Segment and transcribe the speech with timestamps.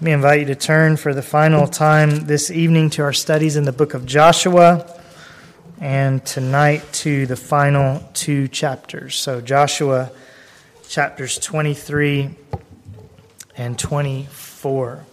[0.00, 3.56] Let me invite you to turn for the final time this evening to our studies
[3.56, 4.98] in the book of Joshua
[5.78, 9.16] and tonight to the final two chapters.
[9.16, 10.10] So, Joshua
[10.88, 12.30] chapters 23
[13.58, 15.04] and 24.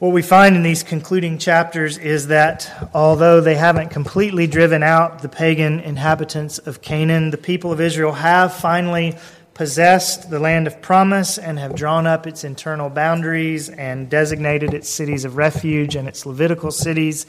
[0.00, 5.22] What we find in these concluding chapters is that although they haven't completely driven out
[5.22, 9.16] the pagan inhabitants of Canaan, the people of Israel have finally
[9.62, 14.88] possessed the land of promise and have drawn up its internal boundaries and designated its
[14.88, 17.26] cities of refuge and its Levitical cities.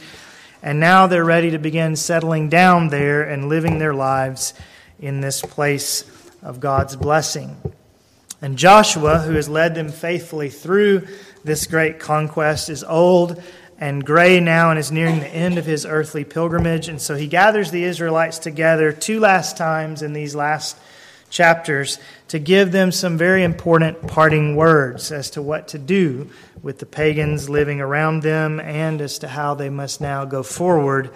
[0.64, 4.56] And now they're ready to begin settling down there and living their lives
[5.00, 6.06] in this place
[6.42, 7.56] of God's blessing.
[8.42, 11.08] And Joshua, who has led them faithfully through
[11.44, 13.44] this great conquest, is old
[13.78, 16.88] and gray now and is nearing the end of his earthly pilgrimage.
[16.88, 20.76] And so he gathers the Israelites together two last times in these last
[21.34, 26.30] chapters to give them some very important parting words as to what to do
[26.62, 31.10] with the pagans living around them and as to how they must now go forward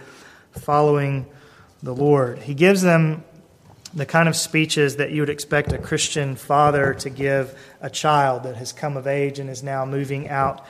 [0.52, 1.26] following
[1.84, 2.40] the Lord.
[2.40, 3.24] He gives them
[3.94, 8.44] the kind of speeches that you would expect a Christian father to give a child
[8.44, 10.66] that has come of age and is now moving out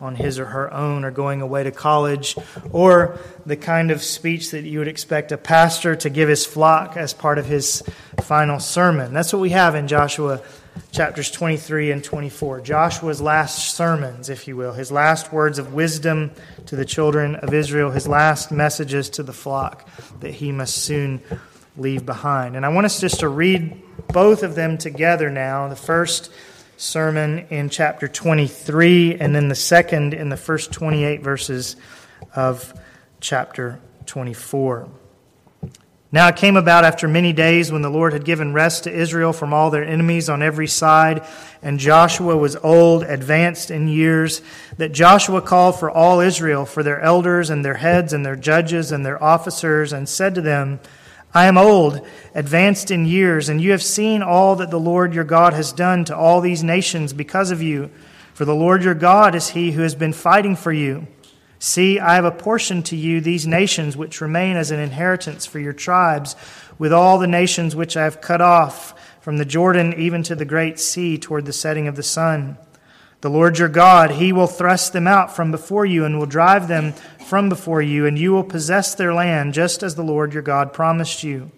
[0.00, 2.36] on his or her own or going away to college,
[2.70, 6.96] or the kind of speech that you would expect a pastor to give his flock
[6.96, 7.82] as part of his
[8.22, 9.12] final sermon.
[9.12, 10.40] That's what we have in Joshua
[10.90, 12.60] chapters 23 and 24.
[12.60, 16.30] Joshua's last sermons, if you will, his last words of wisdom
[16.66, 19.88] to the children of Israel, his last messages to the flock
[20.20, 21.20] that he must soon
[21.76, 22.56] leave behind.
[22.56, 25.68] And I want us just to read both of them together now.
[25.68, 26.30] The first
[26.82, 31.76] sermon in chapter 23, and then the second in the first 28 verses
[32.34, 32.74] of
[33.20, 34.88] chapter 24.
[36.10, 39.32] Now it came about after many days when the Lord had given rest to Israel
[39.32, 41.24] from all their enemies on every side,
[41.62, 44.42] and Joshua was old, advanced in years,
[44.76, 48.90] that Joshua called for all Israel, for their elders and their heads and their judges
[48.90, 50.80] and their officers, and said to them,
[51.34, 55.24] I am old, advanced in years, and you have seen all that the Lord your
[55.24, 57.90] God has done to all these nations because of you.
[58.34, 61.06] For the Lord your God is he who has been fighting for you.
[61.58, 65.72] See, I have apportioned to you these nations which remain as an inheritance for your
[65.72, 66.36] tribes,
[66.78, 70.44] with all the nations which I have cut off, from the Jordan even to the
[70.44, 72.58] great sea toward the setting of the sun.
[73.22, 76.66] The Lord your God, he will thrust them out from before you and will drive
[76.66, 76.92] them
[77.24, 80.72] from before you, and you will possess their land, just as the Lord your God
[80.72, 81.52] promised you.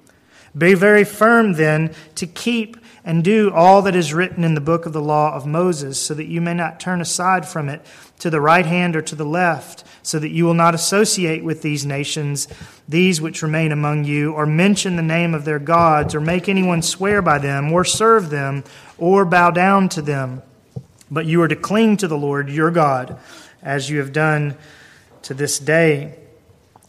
[0.57, 4.85] Be very firm then to keep and do all that is written in the book
[4.85, 7.85] of the law of Moses, so that you may not turn aside from it
[8.19, 11.63] to the right hand or to the left, so that you will not associate with
[11.63, 12.47] these nations,
[12.87, 16.83] these which remain among you, or mention the name of their gods, or make anyone
[16.83, 18.63] swear by them, or serve them,
[18.99, 20.43] or bow down to them.
[21.15, 23.19] But you are to cling to the Lord your God,
[23.63, 24.57] as you have done
[25.23, 26.19] to this day.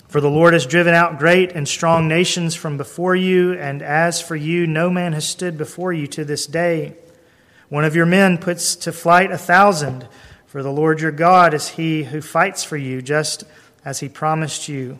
[0.08, 4.20] For the Lord has driven out great and strong nations from before you, and as
[4.20, 6.96] for you, no man has stood before you to this day.
[7.70, 10.08] One of your men puts to flight a thousand,
[10.48, 13.44] for the Lord your God is he who fights for you, just
[13.84, 14.98] as he promised you.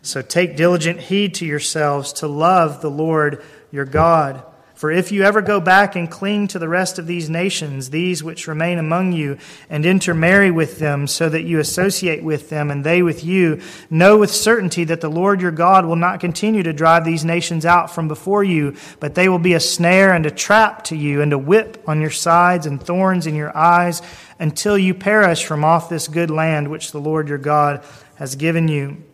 [0.00, 4.42] So take diligent heed to yourselves to love the Lord your God.
[4.74, 8.24] For if you ever go back and cling to the rest of these nations, these
[8.24, 9.38] which remain among you,
[9.70, 14.18] and intermarry with them, so that you associate with them and they with you, know
[14.18, 17.94] with certainty that the Lord your God will not continue to drive these nations out
[17.94, 21.32] from before you, but they will be a snare and a trap to you, and
[21.32, 24.02] a whip on your sides and thorns in your eyes,
[24.40, 27.84] until you perish from off this good land which the Lord your God
[28.16, 29.04] has given you.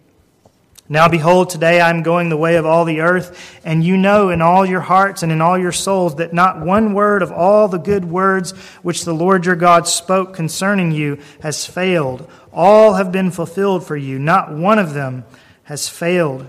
[0.93, 4.31] Now behold, today I am going the way of all the earth, and you know
[4.31, 7.69] in all your hearts and in all your souls that not one word of all
[7.69, 8.51] the good words
[8.83, 12.29] which the Lord your God spoke concerning you has failed.
[12.53, 15.25] All have been fulfilled for you, not one of them
[15.63, 16.49] has failed.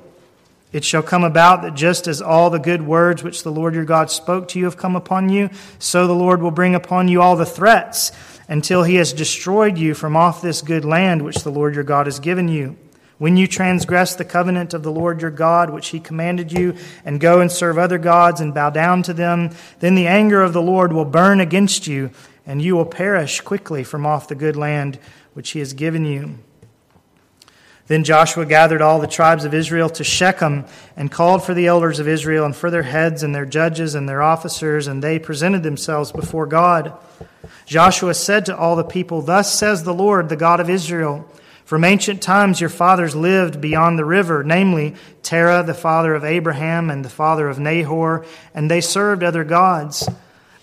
[0.73, 3.85] It shall come about that just as all the good words which the Lord your
[3.85, 7.21] God spoke to you have come upon you, so the Lord will bring upon you
[7.21, 8.11] all the threats
[8.49, 12.07] until he has destroyed you from off this good land which the Lord your God
[12.07, 12.75] has given you.
[13.21, 16.75] When you transgress the covenant of the Lord your God, which he commanded you,
[17.05, 20.53] and go and serve other gods and bow down to them, then the anger of
[20.53, 22.09] the Lord will burn against you,
[22.47, 24.97] and you will perish quickly from off the good land
[25.35, 26.39] which he has given you.
[27.85, 30.65] Then Joshua gathered all the tribes of Israel to Shechem
[30.97, 34.09] and called for the elders of Israel and for their heads and their judges and
[34.09, 36.91] their officers, and they presented themselves before God.
[37.67, 41.27] Joshua said to all the people, Thus says the Lord, the God of Israel.
[41.71, 46.89] From ancient times your fathers lived beyond the river, namely Terah, the father of Abraham,
[46.89, 50.05] and the father of Nahor, and they served other gods.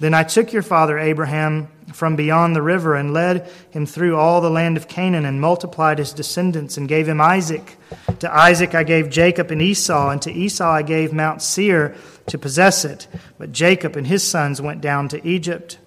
[0.00, 4.42] Then I took your father Abraham from beyond the river and led him through all
[4.42, 7.78] the land of Canaan and multiplied his descendants and gave him Isaac.
[8.18, 11.96] To Isaac I gave Jacob and Esau, and to Esau I gave Mount Seir
[12.26, 13.08] to possess it.
[13.38, 15.78] But Jacob and his sons went down to Egypt.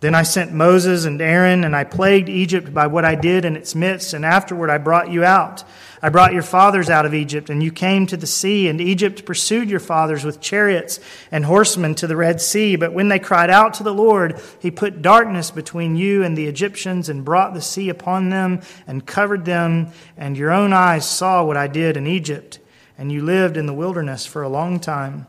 [0.00, 3.56] Then I sent Moses and Aaron, and I plagued Egypt by what I did in
[3.56, 5.64] its midst, and afterward I brought you out.
[6.02, 9.24] I brought your fathers out of Egypt, and you came to the sea, and Egypt
[9.24, 11.00] pursued your fathers with chariots
[11.32, 12.76] and horsemen to the Red Sea.
[12.76, 16.46] But when they cried out to the Lord, he put darkness between you and the
[16.46, 21.42] Egyptians, and brought the sea upon them, and covered them, and your own eyes saw
[21.42, 22.58] what I did in Egypt,
[22.98, 25.26] and you lived in the wilderness for a long time.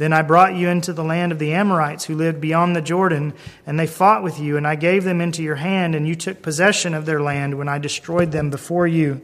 [0.00, 3.34] Then I brought you into the land of the Amorites who lived beyond the Jordan,
[3.66, 6.40] and they fought with you, and I gave them into your hand, and you took
[6.40, 9.20] possession of their land when I destroyed them before you.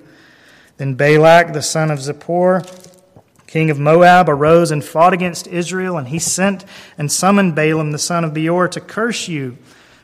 [0.76, 2.62] Then Balak, the son of Zippor,
[3.46, 6.66] king of Moab, arose and fought against Israel, and he sent
[6.98, 9.56] and summoned Balaam, the son of Beor, to curse you.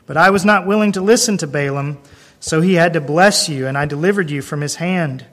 [0.06, 1.98] But I was not willing to listen to Balaam,
[2.40, 5.26] so he had to bless you, and I delivered you from his hand.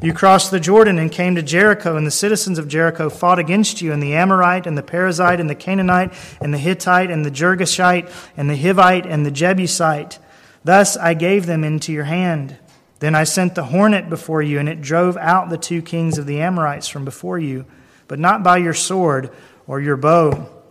[0.00, 3.82] You crossed the Jordan and came to Jericho, and the citizens of Jericho fought against
[3.82, 7.30] you, and the Amorite, and the Perizzite, and the Canaanite, and the Hittite, and the
[7.30, 10.18] Girgashite, and the Hivite, and the Jebusite.
[10.64, 12.56] Thus I gave them into your hand.
[13.00, 16.26] Then I sent the hornet before you, and it drove out the two kings of
[16.26, 17.66] the Amorites from before you,
[18.08, 19.30] but not by your sword
[19.66, 20.61] or your bow.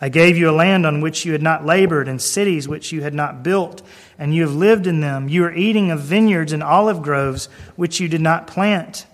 [0.00, 3.02] I gave you a land on which you had not labored, and cities which you
[3.02, 3.82] had not built,
[4.18, 5.28] and you have lived in them.
[5.28, 9.06] You are eating of vineyards and olive groves which you did not plant.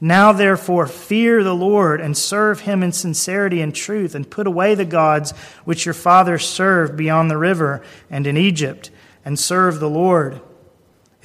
[0.00, 4.74] Now, therefore, fear the Lord and serve him in sincerity and truth, and put away
[4.74, 5.30] the gods
[5.64, 8.90] which your fathers served beyond the river and in Egypt,
[9.24, 10.40] and serve the Lord.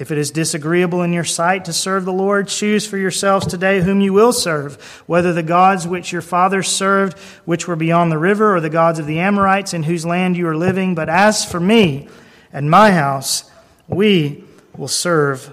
[0.00, 3.82] If it is disagreeable in your sight to serve the Lord, choose for yourselves today
[3.82, 8.16] whom you will serve, whether the gods which your fathers served, which were beyond the
[8.16, 10.94] river, or the gods of the Amorites in whose land you are living.
[10.94, 12.08] But as for me
[12.50, 13.50] and my house,
[13.88, 14.42] we
[14.74, 15.52] will serve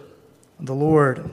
[0.62, 1.30] the Lord.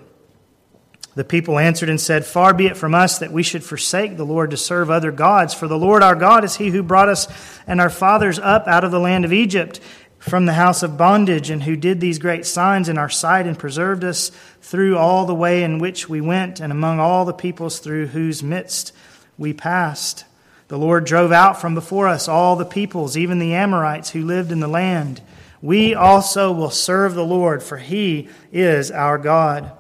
[1.15, 4.27] The people answered and said, Far be it from us that we should forsake the
[4.27, 7.29] Lord to serve other gods, for the Lord our God is he who brought us
[7.69, 9.79] and our fathers up out of the land of Egypt
[10.25, 13.59] from the house of bondage, and who did these great signs in our sight and
[13.59, 14.31] preserved us
[14.63, 18.43] through all the way in which we went, and among all the peoples through whose
[18.43, 18.93] midst
[19.37, 20.25] we passed.
[20.69, 24.51] The Lord drove out from before us all the peoples, even the Amorites who lived
[24.51, 25.21] in the land.
[25.61, 29.73] We also will serve the Lord, for he is our God.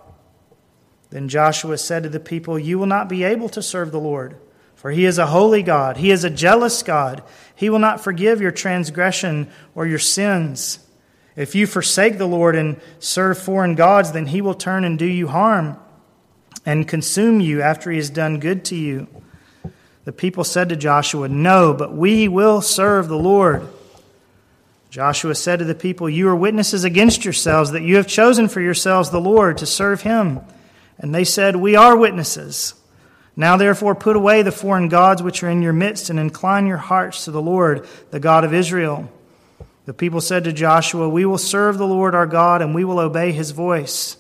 [1.08, 4.36] Then Joshua said to the people, You will not be able to serve the Lord.
[4.84, 5.96] For he is a holy God.
[5.96, 7.22] He is a jealous God.
[7.54, 10.78] He will not forgive your transgression or your sins.
[11.36, 15.06] If you forsake the Lord and serve foreign gods, then he will turn and do
[15.06, 15.78] you harm
[16.66, 19.06] and consume you after he has done good to you.
[20.04, 23.66] The people said to Joshua, No, but we will serve the Lord.
[24.90, 28.60] Joshua said to the people, You are witnesses against yourselves that you have chosen for
[28.60, 30.40] yourselves the Lord to serve him.
[30.98, 32.74] And they said, We are witnesses.
[33.36, 36.76] Now, therefore, put away the foreign gods which are in your midst and incline your
[36.76, 39.10] hearts to the Lord, the God of Israel.
[39.86, 43.00] The people said to Joshua, We will serve the Lord our God and we will
[43.00, 44.16] obey his voice.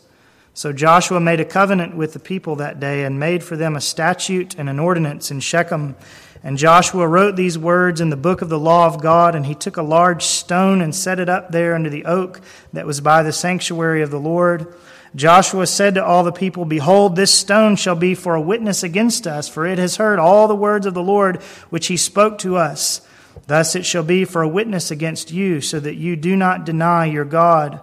[0.52, 3.80] So Joshua made a covenant with the people that day and made for them a
[3.80, 5.96] statute and an ordinance in Shechem.
[6.44, 9.54] And Joshua wrote these words in the book of the law of God, and he
[9.54, 12.40] took a large stone and set it up there under the oak
[12.72, 14.72] that was by the sanctuary of the Lord.
[15.14, 19.26] Joshua said to all the people, Behold, this stone shall be for a witness against
[19.26, 21.40] us, for it has heard all the words of the Lord
[21.70, 23.00] which he spoke to us.
[23.46, 27.04] Thus it shall be for a witness against you, so that you do not deny
[27.04, 27.80] your God.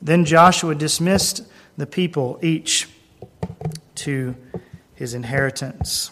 [0.00, 1.46] Then Joshua dismissed
[1.76, 2.88] the people, each
[3.96, 4.34] to
[4.94, 6.10] his inheritance.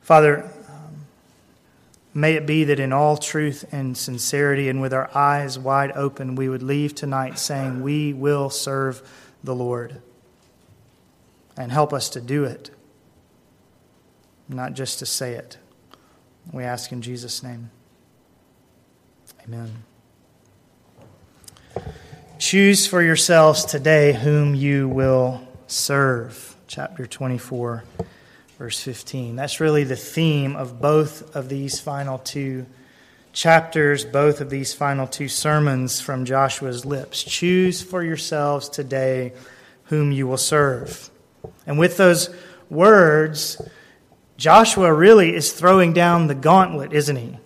[0.00, 0.50] Father,
[2.12, 6.34] May it be that in all truth and sincerity and with our eyes wide open,
[6.34, 9.02] we would leave tonight saying, We will serve
[9.44, 10.02] the Lord.
[11.56, 12.70] And help us to do it,
[14.48, 15.58] not just to say it.
[16.52, 17.70] We ask in Jesus' name.
[19.44, 19.84] Amen.
[22.38, 26.56] Choose for yourselves today whom you will serve.
[26.66, 27.84] Chapter 24
[28.60, 29.36] verse 15.
[29.36, 32.66] That's really the theme of both of these final two
[33.32, 37.22] chapters, both of these final two sermons from Joshua's lips.
[37.22, 39.32] Choose for yourselves today
[39.84, 41.08] whom you will serve.
[41.66, 42.28] And with those
[42.68, 43.62] words,
[44.36, 47.38] Joshua really is throwing down the gauntlet, isn't he?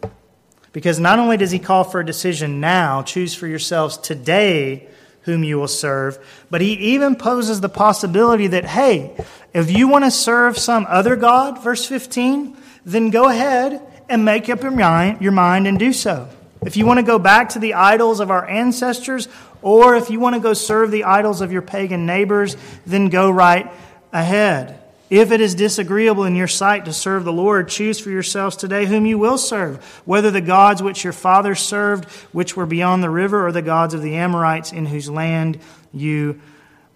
[0.72, 4.88] Because not only does he call for a decision now, choose for yourselves today
[5.24, 6.18] whom you will serve.
[6.50, 9.16] But he even poses the possibility that, hey,
[9.52, 14.48] if you want to serve some other God, verse 15, then go ahead and make
[14.50, 16.28] up your mind, and do so.
[16.64, 19.28] If you want to go back to the idols of our ancestors,
[19.62, 23.30] or if you want to go serve the idols of your pagan neighbors, then go
[23.30, 23.72] right
[24.12, 24.83] ahead.
[25.10, 28.86] If it is disagreeable in your sight to serve the Lord, choose for yourselves today
[28.86, 33.10] whom you will serve, whether the gods which your fathers served, which were beyond the
[33.10, 35.58] river, or the gods of the Amorites in whose land
[35.92, 36.40] you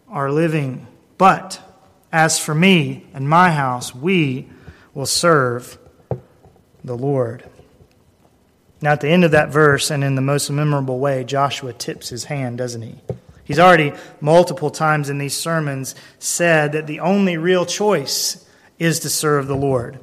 [0.09, 0.87] are living.
[1.19, 1.61] But
[2.11, 4.49] as for me and my house, we
[4.95, 5.79] will serve
[6.83, 7.45] the Lord.
[8.81, 12.09] Now, at the end of that verse, and in the most memorable way, Joshua tips
[12.09, 12.95] his hand, doesn't he?
[13.49, 18.47] He's already multiple times in these sermons said that the only real choice
[18.79, 19.99] is to serve the Lord.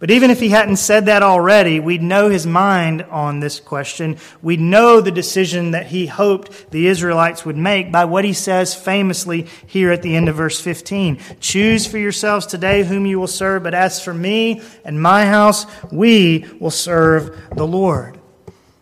[0.00, 4.18] But even if he hadn't said that already, we'd know his mind on this question.
[4.42, 8.74] We'd know the decision that he hoped the Israelites would make by what he says
[8.74, 11.18] famously here at the end of verse 15.
[11.40, 15.64] Choose for yourselves today whom you will serve, but as for me and my house,
[15.90, 18.20] we will serve the Lord.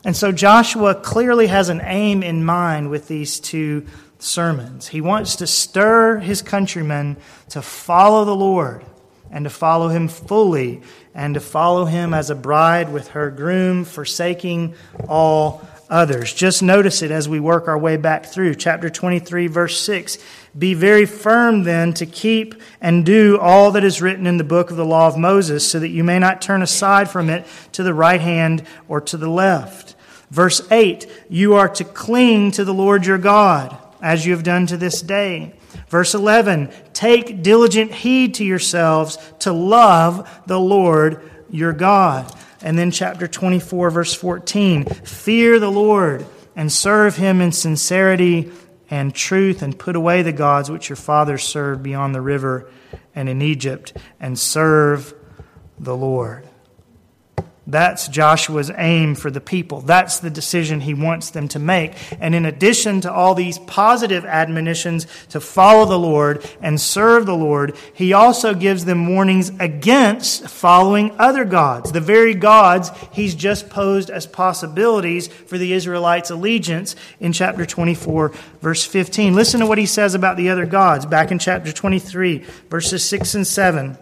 [0.04, 3.86] And so Joshua clearly has an aim in mind with these two
[4.18, 4.88] sermons.
[4.88, 7.16] He wants to stir his countrymen
[7.50, 8.84] to follow the Lord
[9.30, 10.82] and to follow him fully
[11.14, 14.74] and to follow him as a bride with her groom, forsaking
[15.08, 16.32] all others.
[16.32, 18.54] Just notice it as we work our way back through.
[18.54, 20.18] Chapter 23, verse 6.
[20.58, 24.70] Be very firm then to keep and do all that is written in the book
[24.70, 27.82] of the law of Moses, so that you may not turn aside from it to
[27.82, 29.91] the right hand or to the left.
[30.32, 34.66] Verse 8, you are to cling to the Lord your God, as you have done
[34.68, 35.52] to this day.
[35.88, 42.34] Verse 11, take diligent heed to yourselves to love the Lord your God.
[42.62, 46.24] And then chapter 24, verse 14, fear the Lord
[46.56, 48.52] and serve him in sincerity
[48.88, 52.70] and truth, and put away the gods which your fathers served beyond the river
[53.14, 55.12] and in Egypt, and serve
[55.78, 56.48] the Lord.
[57.64, 59.82] That's Joshua's aim for the people.
[59.82, 61.94] That's the decision he wants them to make.
[62.20, 67.36] And in addition to all these positive admonitions to follow the Lord and serve the
[67.36, 73.70] Lord, he also gives them warnings against following other gods, the very gods he's just
[73.70, 79.36] posed as possibilities for the Israelites' allegiance in chapter 24, verse 15.
[79.36, 83.36] Listen to what he says about the other gods back in chapter 23, verses 6
[83.36, 83.96] and 7.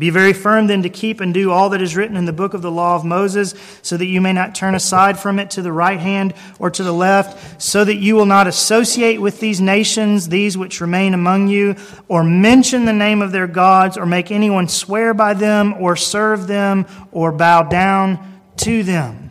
[0.00, 2.54] Be very firm then to keep and do all that is written in the book
[2.54, 5.62] of the law of Moses, so that you may not turn aside from it to
[5.62, 9.60] the right hand or to the left, so that you will not associate with these
[9.60, 11.76] nations, these which remain among you,
[12.08, 16.46] or mention the name of their gods, or make anyone swear by them, or serve
[16.46, 19.29] them, or bow down to them.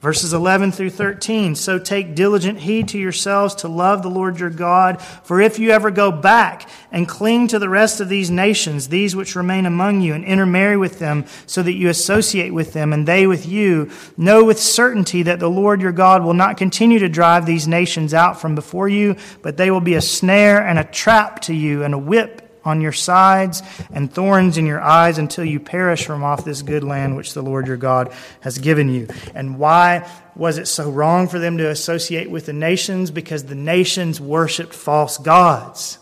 [0.00, 1.54] Verses 11 through 13.
[1.54, 5.00] So take diligent heed to yourselves to love the Lord your God.
[5.00, 9.16] For if you ever go back and cling to the rest of these nations, these
[9.16, 13.08] which remain among you, and intermarry with them, so that you associate with them and
[13.08, 17.08] they with you, know with certainty that the Lord your God will not continue to
[17.08, 20.84] drive these nations out from before you, but they will be a snare and a
[20.84, 25.44] trap to you and a whip on your sides and thorns in your eyes until
[25.44, 29.08] you perish from off this good land which the Lord your God has given you.
[29.34, 33.10] And why was it so wrong for them to associate with the nations?
[33.10, 35.98] Because the nations worshiped false gods.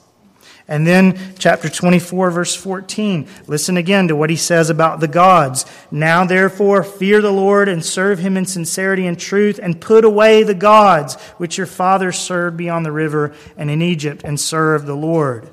[0.66, 3.28] And then, chapter 24, verse 14.
[3.46, 5.66] Listen again to what he says about the gods.
[5.90, 10.42] Now, therefore, fear the Lord and serve him in sincerity and truth, and put away
[10.42, 14.96] the gods which your fathers served beyond the river and in Egypt, and serve the
[14.96, 15.50] Lord.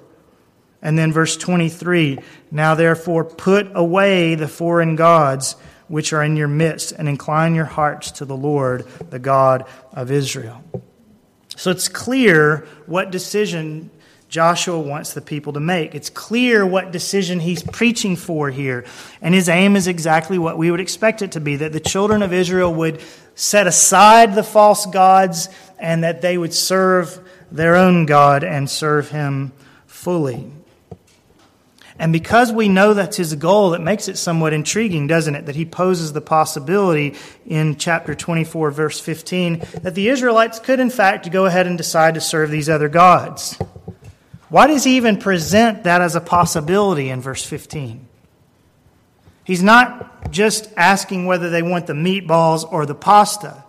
[0.82, 2.20] And then verse 23
[2.52, 5.56] Now therefore put away the foreign gods
[5.92, 10.10] which are in your midst, and incline your hearts to the Lord, the God of
[10.10, 10.64] Israel.
[11.58, 13.90] So it's clear what decision
[14.30, 15.94] Joshua wants the people to make.
[15.94, 18.86] It's clear what decision he's preaching for here.
[19.22, 22.22] And his aim is exactly what we would expect it to be that the children
[22.22, 23.02] of Israel would
[23.36, 27.20] set aside the false gods and that they would serve
[27.52, 29.52] their own God and serve him
[29.88, 30.50] fully.
[32.02, 35.46] And because we know that's his goal, it makes it somewhat intriguing, doesn't it?
[35.46, 37.14] That he poses the possibility
[37.46, 42.16] in chapter 24, verse 15, that the Israelites could, in fact, go ahead and decide
[42.16, 43.56] to serve these other gods.
[44.50, 48.08] Why does he even present that as a possibility in verse 15?
[49.44, 53.64] He's not just asking whether they want the meatballs or the pasta.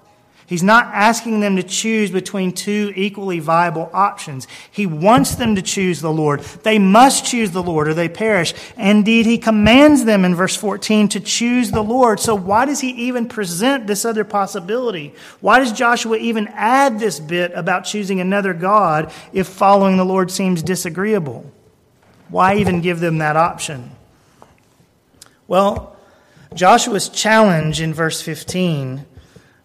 [0.52, 4.46] He's not asking them to choose between two equally viable options.
[4.70, 6.40] He wants them to choose the Lord.
[6.40, 8.52] They must choose the Lord or they perish.
[8.76, 12.20] Indeed, he commands them in verse 14 to choose the Lord.
[12.20, 15.14] So why does he even present this other possibility?
[15.40, 20.30] Why does Joshua even add this bit about choosing another God if following the Lord
[20.30, 21.50] seems disagreeable?
[22.28, 23.90] Why even give them that option?
[25.48, 25.96] Well,
[26.52, 29.06] Joshua's challenge in verse 15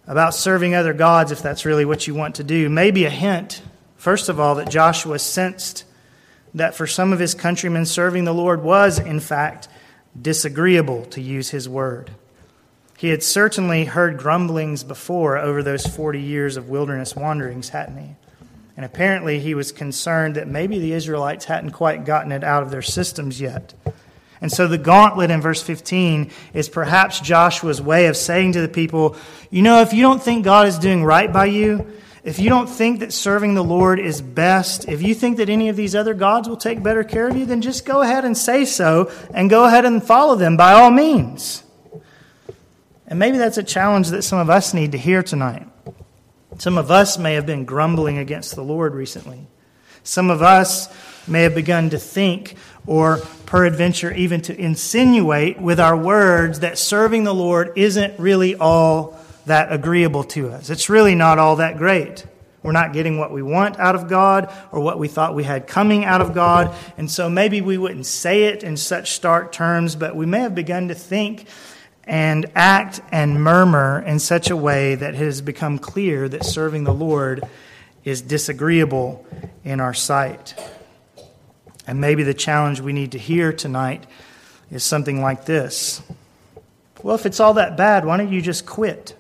[0.08, 3.62] about serving other gods, if that's really what you want to do, Maybe a hint,
[3.98, 5.84] first of all, that Joshua sensed
[6.54, 9.68] that for some of his countrymen, serving the Lord was, in fact,
[10.20, 12.12] disagreeable, to use his word.
[12.98, 18.16] He had certainly heard grumblings before over those 40 years of wilderness wanderings, hadn't he?
[18.76, 22.72] And apparently he was concerned that maybe the Israelites hadn't quite gotten it out of
[22.72, 23.74] their systems yet.
[24.42, 28.68] And so the gauntlet in verse 15 is perhaps Joshua's way of saying to the
[28.68, 29.16] people,
[29.50, 31.92] you know, if you don't think God is doing right by you,
[32.24, 35.70] if you don't think that serving the Lord is best, if you think that any
[35.70, 38.38] of these other gods will take better care of you, then just go ahead and
[38.38, 41.64] say so and go ahead and follow them by all means.
[43.08, 45.68] And maybe that's a challenge that some of us need to hear tonight.
[46.58, 49.48] Some of us may have been grumbling against the Lord recently.
[50.04, 50.90] Some of us
[51.28, 52.56] may have begun to think,
[52.88, 59.20] or peradventure even to insinuate with our words, that serving the Lord isn't really all
[59.46, 60.70] that agreeable to us.
[60.70, 62.26] It's really not all that great.
[62.64, 65.68] We're not getting what we want out of God or what we thought we had
[65.68, 66.76] coming out of God.
[66.98, 70.56] And so maybe we wouldn't say it in such stark terms, but we may have
[70.56, 71.48] begun to think
[72.04, 76.84] and act and murmur in such a way that it has become clear that serving
[76.84, 77.44] the Lord
[78.04, 79.26] is disagreeable
[79.64, 80.56] in our sight.
[81.88, 84.06] And maybe the challenge we need to hear tonight
[84.70, 86.02] is something like this
[87.02, 89.16] Well, if it's all that bad, why don't you just quit?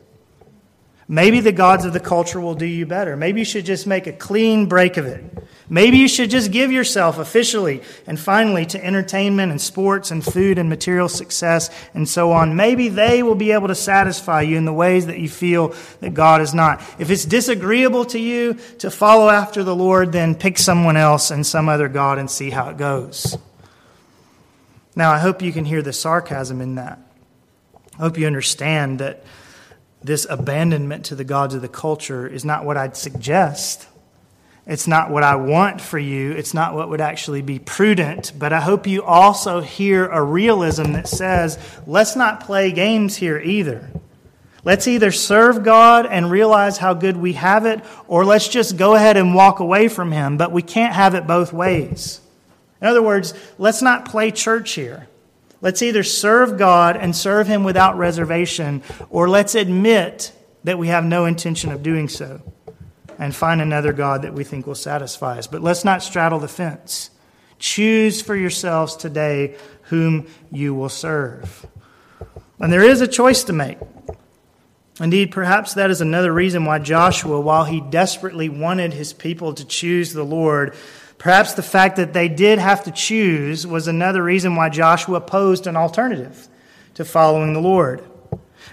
[1.09, 3.15] Maybe the gods of the culture will do you better.
[3.15, 5.23] Maybe you should just make a clean break of it.
[5.69, 10.57] Maybe you should just give yourself officially and finally to entertainment and sports and food
[10.57, 12.55] and material success and so on.
[12.55, 16.13] Maybe they will be able to satisfy you in the ways that you feel that
[16.13, 16.81] God is not.
[16.99, 21.45] If it's disagreeable to you to follow after the Lord, then pick someone else and
[21.45, 23.37] some other God and see how it goes.
[24.95, 26.99] Now, I hope you can hear the sarcasm in that.
[27.93, 29.23] I hope you understand that
[30.07, 33.88] this abandonment to the gods of the culture is not what I'd suggest.
[34.65, 36.32] It's not what I want for you.
[36.32, 38.34] It's not what would actually be prudent.
[38.38, 43.39] But I hope you also hear a realism that says, let's not play games here
[43.39, 43.89] either.
[44.65, 48.95] Let's either serve God and realize how good we have it, or let's just go
[48.95, 50.36] ahead and walk away from Him.
[50.36, 52.19] But we can't have it both ways.
[52.82, 55.08] In other words, let's not play church here.
[55.62, 60.32] Let's either serve God and serve Him without reservation, or let's admit
[60.63, 62.41] that we have no intention of doing so
[63.20, 65.48] and find another God that we think will satisfy us.
[65.48, 67.10] But let's not straddle the fence.
[67.60, 71.65] Choose for yourselves today whom you will serve.
[72.60, 73.80] And there is a choice to make.
[75.00, 79.65] Indeed, perhaps that is another reason why Joshua, while he desperately wanted his people to
[79.65, 80.76] choose the Lord,
[81.17, 85.65] Perhaps the fact that they did have to choose was another reason why Joshua posed
[85.65, 86.47] an alternative
[86.93, 88.03] to following the Lord.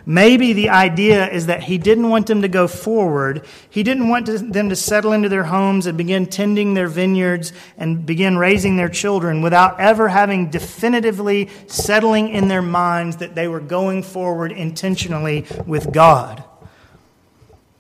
[0.07, 3.47] Maybe the idea is that he didn't want them to go forward.
[3.71, 8.05] He didn't want them to settle into their homes and begin tending their vineyards and
[8.05, 13.61] begin raising their children without ever having definitively settling in their minds that they were
[13.61, 16.45] going forward intentionally with God.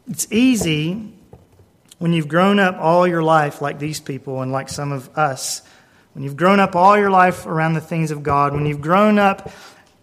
[0.09, 1.14] It's easy
[1.99, 5.63] when you've grown up all your life like these people and like some of us,
[6.13, 9.19] when you've grown up all your life around the things of God, when you've grown
[9.19, 9.51] up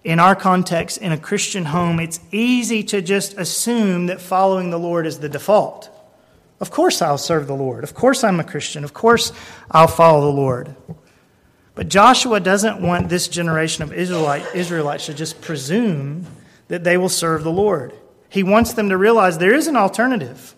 [0.03, 4.79] in our context in a Christian home, it's easy to just assume that following the
[4.79, 5.89] Lord is the default.
[6.59, 7.83] Of course, I'll serve the Lord.
[7.83, 8.83] Of course, I'm a Christian.
[8.83, 9.31] Of course,
[9.69, 10.75] I'll follow the Lord.
[11.73, 16.27] But Joshua doesn't want this generation of Israelite, Israelites to just presume
[16.67, 17.93] that they will serve the Lord.
[18.29, 20.55] He wants them to realize there is an alternative.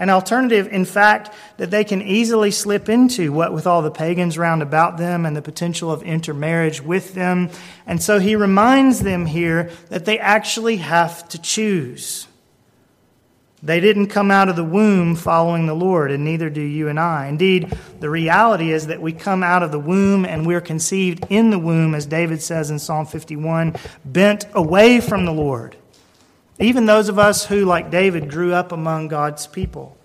[0.00, 4.38] An alternative, in fact, that they can easily slip into, what with all the pagans
[4.38, 7.50] round about them and the potential of intermarriage with them.
[7.86, 12.26] And so he reminds them here that they actually have to choose.
[13.62, 16.98] They didn't come out of the womb following the Lord, and neither do you and
[16.98, 17.26] I.
[17.26, 21.50] Indeed, the reality is that we come out of the womb and we're conceived in
[21.50, 25.76] the womb, as David says in Psalm 51, bent away from the Lord.
[26.60, 29.96] Even those of us who, like David, grew up among God's people.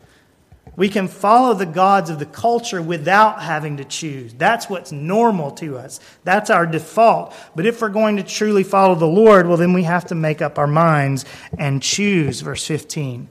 [0.77, 4.33] We can follow the gods of the culture without having to choose.
[4.33, 5.99] That's what's normal to us.
[6.23, 7.33] That's our default.
[7.55, 10.41] But if we're going to truly follow the Lord, well, then we have to make
[10.41, 11.23] up our minds
[11.57, 12.41] and choose.
[12.41, 13.29] Verse 15.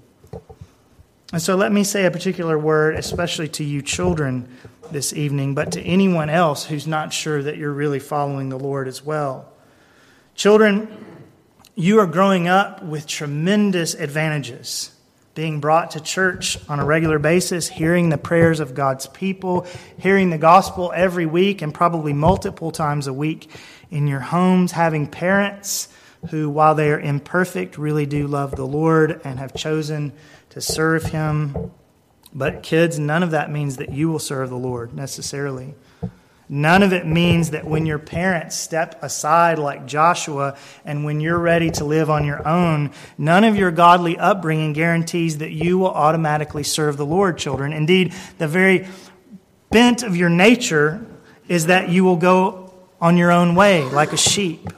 [1.32, 4.48] And so let me say a particular word, especially to you children
[4.90, 8.86] this evening, but to anyone else who's not sure that you're really following the Lord
[8.86, 9.52] as well.
[10.34, 11.13] Children,
[11.74, 14.90] you are growing up with tremendous advantages.
[15.34, 19.66] Being brought to church on a regular basis, hearing the prayers of God's people,
[19.98, 23.50] hearing the gospel every week and probably multiple times a week
[23.90, 25.88] in your homes, having parents
[26.30, 30.12] who, while they are imperfect, really do love the Lord and have chosen
[30.50, 31.72] to serve Him.
[32.32, 35.74] But, kids, none of that means that you will serve the Lord necessarily.
[36.48, 41.38] None of it means that when your parents step aside like Joshua and when you're
[41.38, 45.90] ready to live on your own, none of your godly upbringing guarantees that you will
[45.90, 47.72] automatically serve the Lord, children.
[47.72, 48.86] Indeed, the very
[49.70, 51.04] bent of your nature
[51.48, 54.68] is that you will go on your own way like a sheep.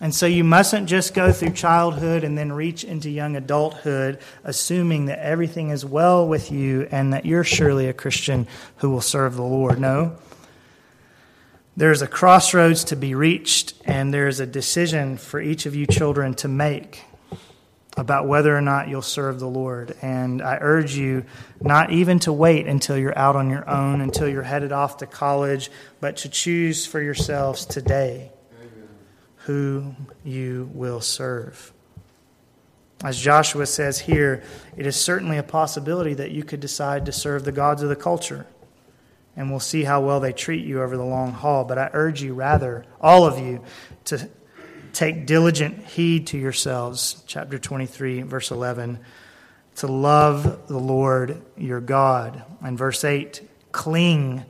[0.00, 5.06] And so you mustn't just go through childhood and then reach into young adulthood assuming
[5.06, 9.36] that everything is well with you and that you're surely a Christian who will serve
[9.36, 9.80] the Lord.
[9.80, 10.16] No.
[11.76, 16.34] There's a crossroads to be reached, and there's a decision for each of you children
[16.34, 17.02] to make
[17.96, 19.96] about whether or not you'll serve the Lord.
[20.00, 21.24] And I urge you
[21.60, 25.06] not even to wait until you're out on your own, until you're headed off to
[25.06, 25.68] college,
[26.00, 28.30] but to choose for yourselves today
[29.38, 31.72] who you will serve.
[33.02, 34.42] As Joshua says here,
[34.76, 37.96] it is certainly a possibility that you could decide to serve the gods of the
[37.96, 38.46] culture
[39.36, 41.64] and we'll see how well they treat you over the long haul.
[41.64, 43.62] But I urge you, rather, all of you,
[44.06, 44.28] to
[44.92, 47.22] take diligent heed to yourselves.
[47.26, 48.98] Chapter 23, verse 11.
[49.76, 52.44] To love the Lord your God.
[52.62, 53.42] And verse 8,
[53.72, 54.44] cling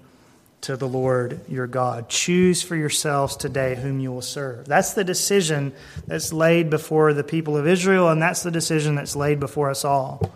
[0.65, 2.09] to the Lord your God.
[2.09, 4.67] Choose for yourselves today whom you will serve.
[4.67, 5.75] That's the decision
[6.07, 9.85] that's laid before the people of Israel, and that's the decision that's laid before us
[9.85, 10.33] all.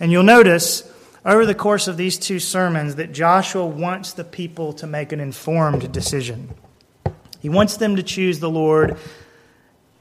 [0.00, 0.90] And you'll notice
[1.24, 5.20] over the course of these two sermons that Joshua wants the people to make an
[5.20, 6.54] informed decision.
[7.40, 8.98] He wants them to choose the Lord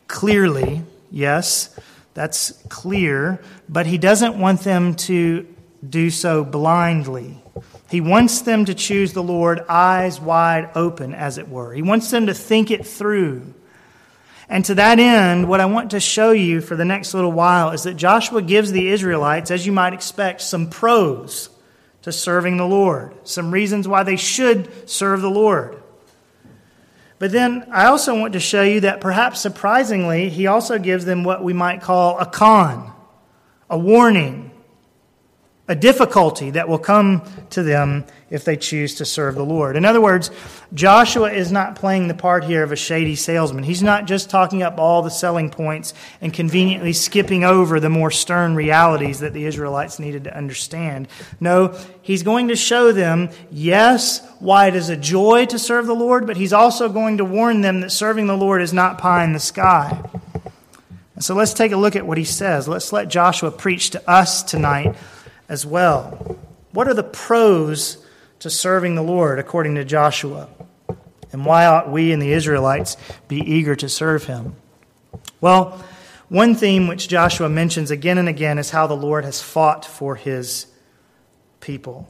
[0.08, 1.78] clearly, yes,
[2.14, 5.48] that's clear, but he doesn't want them to
[5.88, 7.42] do so blindly.
[7.90, 11.74] He wants them to choose the Lord eyes wide open, as it were.
[11.74, 13.54] He wants them to think it through.
[14.54, 17.72] And to that end, what I want to show you for the next little while
[17.72, 21.50] is that Joshua gives the Israelites, as you might expect, some pros
[22.04, 25.82] to serving the Lord, some reasons why they should serve the Lord.
[27.18, 31.24] But then I also want to show you that perhaps surprisingly, he also gives them
[31.24, 32.94] what we might call a con,
[33.72, 34.52] a warning,
[35.68, 39.78] a difficulty that will come to them if they choose to serve the Lord.
[39.78, 40.32] In other words,
[40.74, 43.64] Joshua is not playing the part here of a shady salesman.
[43.64, 48.10] He's not just talking up all the selling points and conveniently skipping over the more
[48.10, 51.10] stern realities that the Israelites needed to understand.
[51.40, 55.94] No, he's going to show them, yes, why it is a joy to serve the
[55.94, 59.24] Lord, but he's also going to warn them that serving the Lord is not pie
[59.26, 60.10] in the sky.
[61.20, 62.68] so let's take a look at what he says.
[62.68, 64.96] Let's let Joshua preach to us tonight
[65.48, 66.40] as well.
[66.72, 68.03] What are the pros
[68.44, 70.50] to serving the Lord according to Joshua?
[71.32, 72.98] And why ought we and the Israelites
[73.30, 74.56] be eager to serve him?
[75.40, 75.84] Well,
[76.28, 80.16] one theme which Joshua mentions again and again is how the Lord has fought for
[80.16, 80.68] his
[81.62, 82.10] people.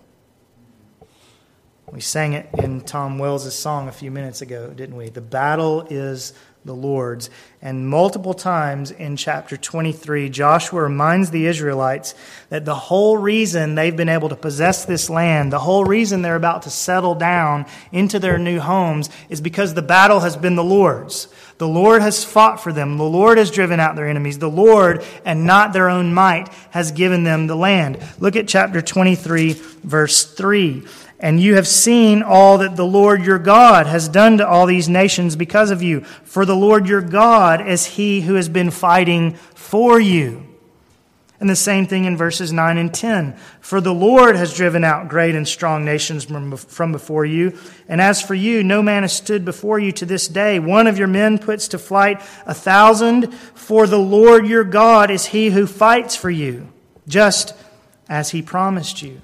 [1.92, 5.10] We sang it in Tom Wells' song a few minutes ago, didn't we?
[5.10, 6.34] The battle is
[6.66, 7.30] the Lord's.
[7.62, 12.16] And multiple times in chapter 23, Joshua reminds the Israelites
[12.50, 16.36] that the whole reason they've been able to possess this land, the whole reason they're
[16.36, 20.64] about to settle down into their new homes, is because the battle has been the
[20.64, 21.28] Lord's.
[21.58, 22.98] The Lord has fought for them.
[22.98, 24.40] The Lord has driven out their enemies.
[24.40, 28.00] The Lord, and not their own might, has given them the land.
[28.20, 30.86] Look at chapter 23, verse 3.
[31.24, 34.90] And you have seen all that the Lord your God has done to all these
[34.90, 36.02] nations because of you.
[36.02, 40.46] For the Lord your God is he who has been fighting for you.
[41.40, 43.38] And the same thing in verses 9 and 10.
[43.62, 47.58] For the Lord has driven out great and strong nations from before you.
[47.88, 50.60] And as for you, no man has stood before you to this day.
[50.60, 53.34] One of your men puts to flight a thousand.
[53.34, 56.68] For the Lord your God is he who fights for you,
[57.08, 57.56] just
[58.10, 59.22] as he promised you.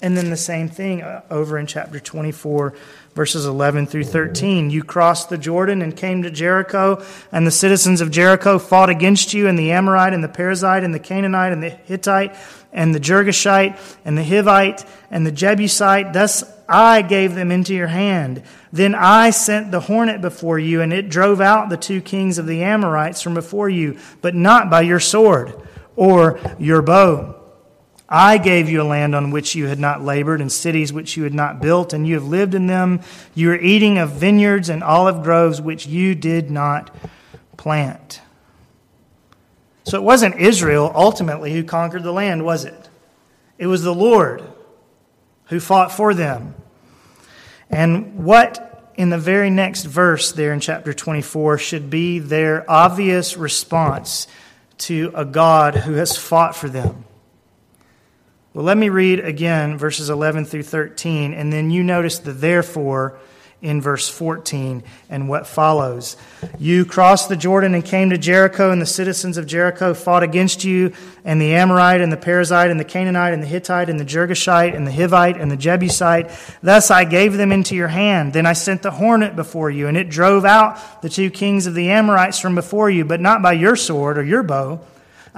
[0.00, 2.74] And then the same thing uh, over in chapter 24,
[3.14, 4.70] verses 11 through 13.
[4.70, 9.34] You crossed the Jordan and came to Jericho, and the citizens of Jericho fought against
[9.34, 12.36] you, and the Amorite, and the Perizzite, and the Canaanite, and the Hittite,
[12.72, 16.12] and the Girgashite, and the Hivite, and the Jebusite.
[16.12, 18.42] Thus I gave them into your hand.
[18.72, 22.46] Then I sent the hornet before you, and it drove out the two kings of
[22.46, 25.54] the Amorites from before you, but not by your sword
[25.96, 27.37] or your bow.
[28.08, 31.24] I gave you a land on which you had not labored, and cities which you
[31.24, 33.00] had not built, and you have lived in them.
[33.34, 36.94] You are eating of vineyards and olive groves which you did not
[37.56, 38.22] plant.
[39.84, 42.88] So it wasn't Israel ultimately who conquered the land, was it?
[43.58, 44.42] It was the Lord
[45.46, 46.54] who fought for them.
[47.70, 53.36] And what in the very next verse there in chapter 24 should be their obvious
[53.36, 54.26] response
[54.78, 57.04] to a God who has fought for them.
[58.54, 63.18] Well, let me read again verses 11 through 13, and then you notice the therefore
[63.60, 66.16] in verse 14 and what follows.
[66.58, 70.64] You crossed the Jordan and came to Jericho, and the citizens of Jericho fought against
[70.64, 70.94] you,
[71.26, 74.74] and the Amorite, and the Perizzite, and the Canaanite, and the Hittite, and the Girgashite,
[74.74, 76.30] and the Hivite, and the Jebusite.
[76.62, 78.32] Thus I gave them into your hand.
[78.32, 81.74] Then I sent the hornet before you, and it drove out the two kings of
[81.74, 84.80] the Amorites from before you, but not by your sword or your bow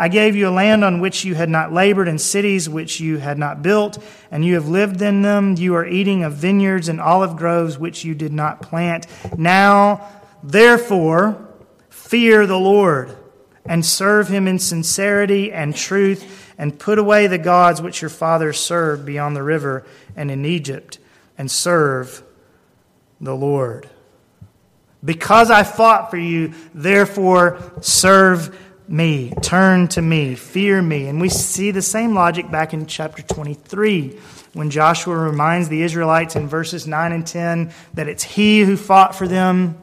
[0.01, 3.19] I gave you a land on which you had not labored, and cities which you
[3.19, 5.57] had not built, and you have lived in them.
[5.59, 9.07] You are eating of vineyards and olive groves which you did not plant.
[9.37, 10.09] Now,
[10.43, 11.47] therefore,
[11.91, 13.15] fear the Lord,
[13.67, 18.59] and serve him in sincerity and truth, and put away the gods which your fathers
[18.59, 19.85] served beyond the river
[20.17, 20.99] and in Egypt,
[21.37, 22.23] and serve
[23.21, 23.91] the Lord.
[25.05, 28.57] Because I fought for you, therefore serve
[28.91, 31.07] me, turn to me, fear me.
[31.07, 34.19] And we see the same logic back in chapter 23
[34.53, 39.15] when Joshua reminds the Israelites in verses 9 and 10 that it's he who fought
[39.15, 39.79] for them.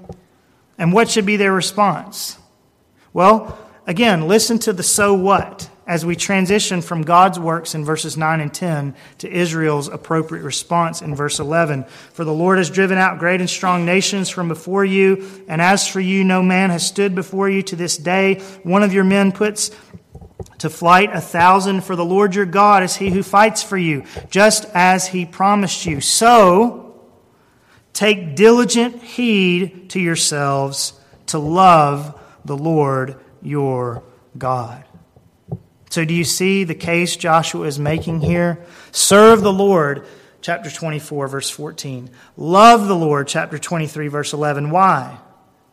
[0.77, 2.37] And what should be their response?
[3.13, 8.17] Well, again, listen to the so what as we transition from God's works in verses
[8.17, 11.85] 9 and 10 to Israel's appropriate response in verse 11.
[12.13, 15.87] For the Lord has driven out great and strong nations from before you, and as
[15.87, 18.41] for you, no man has stood before you to this day.
[18.63, 19.71] One of your men puts
[20.59, 24.03] to flight a thousand, for the Lord your God is he who fights for you,
[24.29, 26.01] just as he promised you.
[26.01, 27.01] So,
[27.93, 34.03] take diligent heed to yourselves to love the Lord your
[34.37, 34.83] God.
[35.89, 38.59] So, do you see the case Joshua is making here?
[38.91, 40.05] Serve the Lord,
[40.41, 42.09] chapter 24, verse 14.
[42.35, 44.69] Love the Lord, chapter 23, verse 11.
[44.69, 45.19] Why?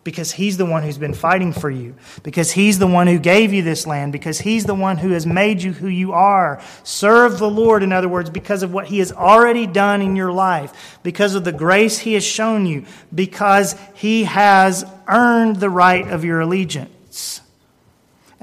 [0.05, 1.97] Because he's the one who's been fighting for you.
[2.23, 4.13] Because he's the one who gave you this land.
[4.13, 6.63] Because he's the one who has made you who you are.
[6.83, 10.31] Serve the Lord, in other words, because of what he has already done in your
[10.31, 10.99] life.
[11.03, 12.85] Because of the grace he has shown you.
[13.15, 17.41] Because he has earned the right of your allegiance.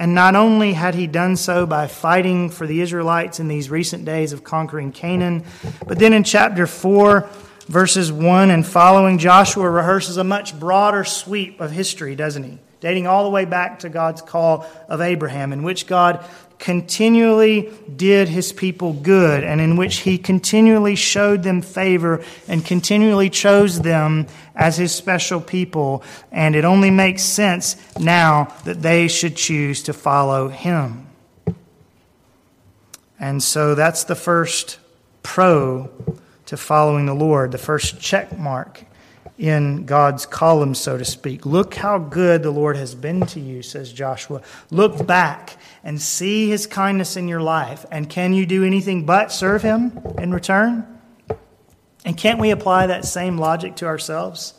[0.02, 4.04] And not only had he done so by fighting for the Israelites in these recent
[4.04, 5.46] days of conquering Canaan,
[5.86, 7.30] but then in chapter 4,
[7.68, 12.58] verses 1 and following, Joshua rehearses a much broader sweep of history, doesn't he?
[12.82, 16.26] Dating all the way back to God's call of Abraham, in which God
[16.58, 23.30] continually did his people good and in which he continually showed them favor and continually
[23.30, 26.04] chose them as his special people.
[26.32, 31.08] And it only makes sense now that they should choose to follow him.
[33.20, 34.80] And so that's the first
[35.22, 35.90] pro
[36.48, 38.84] to following the Lord, the first check mark
[39.38, 41.46] in God's column, so to speak.
[41.46, 44.42] Look how good the Lord has been to you, says Joshua.
[44.70, 47.86] Look back and see his kindness in your life.
[47.92, 50.86] And can you do anything but serve him in return?
[52.06, 54.54] And can't we apply that same logic to ourselves?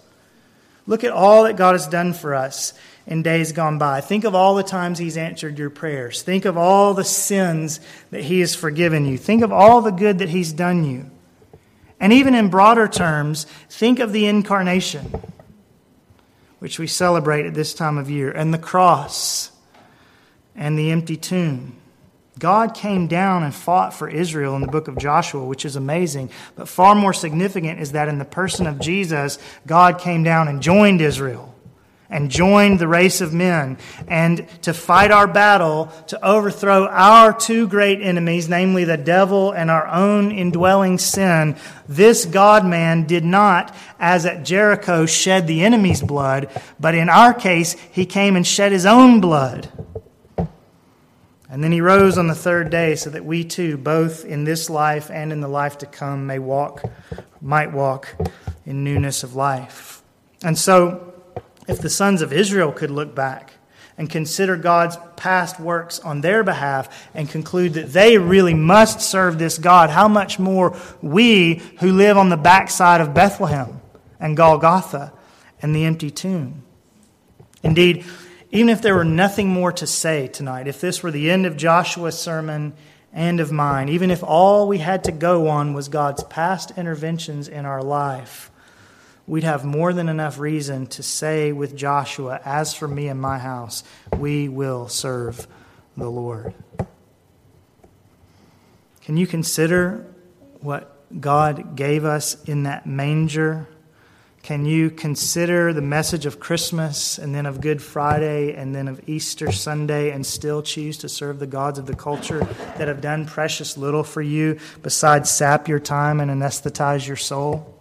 [0.87, 2.75] Look at all that God has done for us
[3.07, 4.01] in days gone by.
[4.01, 6.23] Think of all the times He's answered your prayers.
[6.23, 7.81] Think of all the sins
[8.11, 9.17] that He has forgiven you.
[9.17, 11.11] Think of all the good that He's done you.
[12.03, 15.15] And even in broader terms, think of the incarnation,
[16.59, 19.53] which we celebrate at this time of year, and the cross
[20.57, 21.77] and the empty tomb.
[22.41, 26.31] God came down and fought for Israel in the book of Joshua, which is amazing.
[26.57, 30.61] But far more significant is that in the person of Jesus, God came down and
[30.61, 31.52] joined Israel
[32.13, 37.67] and join the race of men and to fight our battle to overthrow our two
[37.67, 41.57] great enemies, namely the devil and our own indwelling sin.
[41.89, 47.35] This God man did not, as at Jericho, shed the enemy's blood, but in our
[47.35, 49.71] case, he came and shed his own blood.
[51.53, 54.71] And then he rose on the third day so that we too, both in this
[54.71, 56.83] life and in the life to come, may walk,
[57.43, 58.17] might walk
[58.65, 60.03] in newness of life.
[60.43, 61.12] And so,
[61.69, 63.55] if the sons of Israel could look back
[63.99, 69.39] and consider God's past works on their behalf and conclude that they really must serve
[69.39, 73.81] this God, how much more we who live on the backside of Bethlehem
[74.19, 75.13] and Golgotha
[75.61, 76.63] and the empty tomb.
[77.63, 78.05] Indeed,
[78.51, 81.57] even if there were nothing more to say tonight, if this were the end of
[81.57, 82.75] Joshua's sermon
[83.13, 87.49] and of mine, even if all we had to go on was God's past interventions
[87.49, 88.51] in our life,
[89.27, 93.39] we'd have more than enough reason to say with Joshua, As for me and my
[93.39, 93.85] house,
[94.17, 95.47] we will serve
[95.97, 96.55] the Lord.
[99.03, 100.07] Can you consider
[100.61, 103.67] what God gave us in that manger
[104.43, 109.09] Can you consider the message of Christmas and then of Good Friday and then of
[109.09, 112.41] Easter Sunday and still choose to serve the gods of the culture
[112.77, 117.73] that have done precious little for you besides sap your time and anesthetize your soul?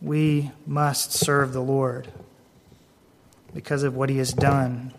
[0.00, 2.08] We must serve the Lord
[3.54, 4.92] because of what he has done.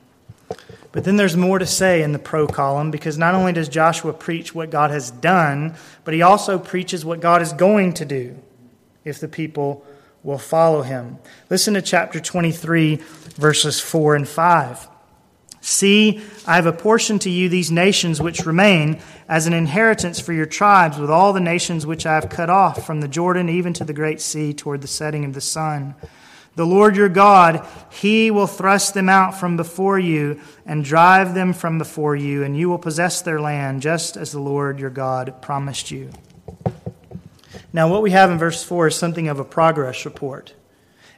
[0.91, 4.11] But then there's more to say in the pro column because not only does Joshua
[4.11, 8.37] preach what God has done, but he also preaches what God is going to do
[9.05, 9.85] if the people
[10.23, 11.17] will follow him.
[11.49, 12.95] Listen to chapter 23,
[13.35, 14.88] verses 4 and 5.
[15.69, 20.47] See, I have apportioned to you these nations which remain as an inheritance for your
[20.47, 23.83] tribes, with all the nations which I have cut off, from the Jordan even to
[23.83, 25.93] the great sea, toward the setting of the sun.
[26.55, 31.53] The Lord your God, he will thrust them out from before you and drive them
[31.53, 35.39] from before you, and you will possess their land, just as the Lord your God
[35.39, 36.09] promised you.
[37.71, 40.55] Now, what we have in verse 4 is something of a progress report.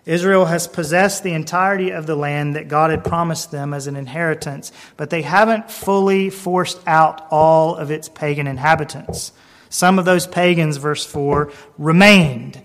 [0.05, 3.95] Israel has possessed the entirety of the land that God had promised them as an
[3.95, 9.31] inheritance, but they haven't fully forced out all of its pagan inhabitants.
[9.69, 12.61] Some of those pagans, verse 4, remained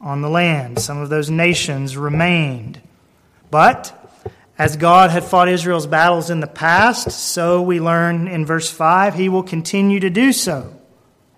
[0.00, 0.78] on the land.
[0.78, 2.80] Some of those nations remained.
[3.50, 3.98] But
[4.56, 9.14] as God had fought Israel's battles in the past, so we learn in verse 5,
[9.14, 10.74] he will continue to do so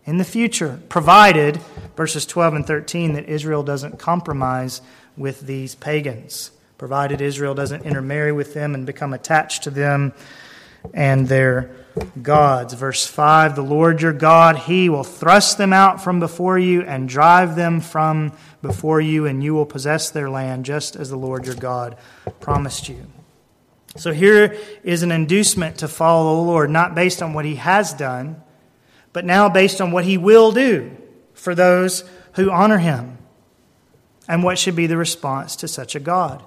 [0.07, 1.57] in the future, provided,
[1.97, 4.83] verses 12 and 13, that Israel doesn't compromise
[5.17, 10.13] with these pagans, provided Israel doesn't intermarry with them and become attached to them
[10.93, 11.71] and their
[12.23, 12.75] gods.
[12.75, 17.09] Verse 5 The Lord your God, he will thrust them out from before you and
[17.09, 21.47] drive them from before you, and you will possess their land, just as the Lord
[21.47, 21.97] your God
[22.41, 23.07] promised you.
[23.97, 27.93] So here is an inducement to follow the Lord, not based on what he has
[27.93, 28.43] done
[29.15, 30.95] but now based on what he will do
[31.33, 33.14] for those who honor him.
[34.29, 36.43] And what should be the response to such a God?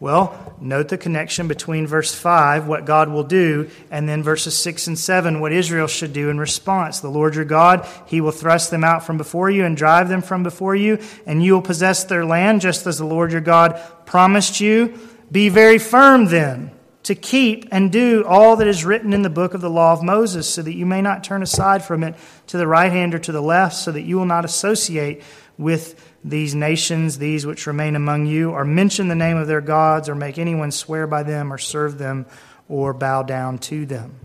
[0.00, 4.88] Well, note the connection between verse 5, what God will do, and then verses 6
[4.88, 6.98] and 7, what Israel should do in response.
[6.98, 10.20] The Lord your God, he will thrust them out from before you and drive them
[10.20, 13.80] from before you, and you will possess their land, just as the Lord your God
[14.04, 14.98] promised you.
[15.30, 16.72] Be very firm then
[17.04, 20.02] to keep and do all that is written in the book of the law of
[20.02, 22.16] Moses, so that you may not turn aside from it
[22.48, 25.22] to the right hand or to the left, so that you will not associate
[25.56, 30.08] with these nations, these which remain among you, or mention the name of their gods,
[30.08, 32.24] or make anyone swear by them, or serve them,
[32.68, 34.18] or bow down to them.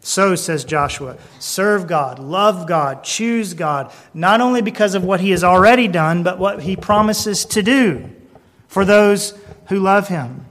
[0.00, 5.30] So, says Joshua, serve God, love God, choose God, not only because of what he
[5.30, 8.08] has already done, but what he promises to do
[8.68, 9.36] for those
[9.68, 10.46] who love him.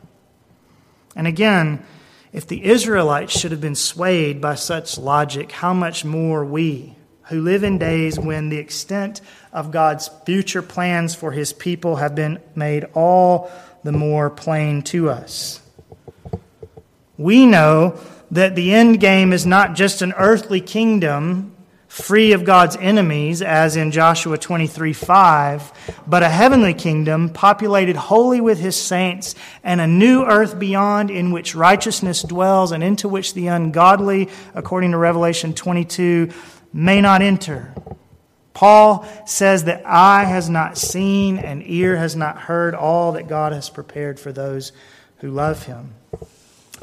[1.16, 1.84] And again,
[2.34, 6.95] if the Israelites should have been swayed by such logic, how much more we,
[7.28, 12.16] who live in days when the extent of God's future plans for his people have
[12.16, 13.52] been made all
[13.84, 15.62] the more plain to us.
[17.18, 18.00] We know
[18.32, 21.56] that the end game is not just an earthly kingdom
[21.96, 28.42] free of God's enemies, as in Joshua 23 5, but a heavenly kingdom populated wholly
[28.42, 29.34] with his saints,
[29.64, 34.92] and a new earth beyond in which righteousness dwells, and into which the ungodly, according
[34.92, 36.34] to Revelation 22,
[36.76, 37.74] may not enter.
[38.54, 43.54] Paul says that eye has not seen and ear has not heard all that God
[43.54, 44.74] has prepared for those
[45.20, 45.94] who love him.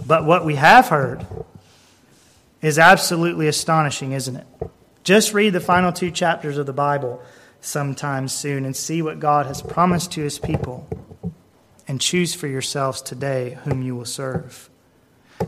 [0.04, 1.26] But what we have heard
[2.62, 4.46] is absolutely astonishing, isn't it?
[5.04, 7.22] Just read the final two chapters of the Bible
[7.60, 10.88] sometime soon and see what God has promised to his people
[11.86, 14.70] and choose for yourselves today whom you will serve.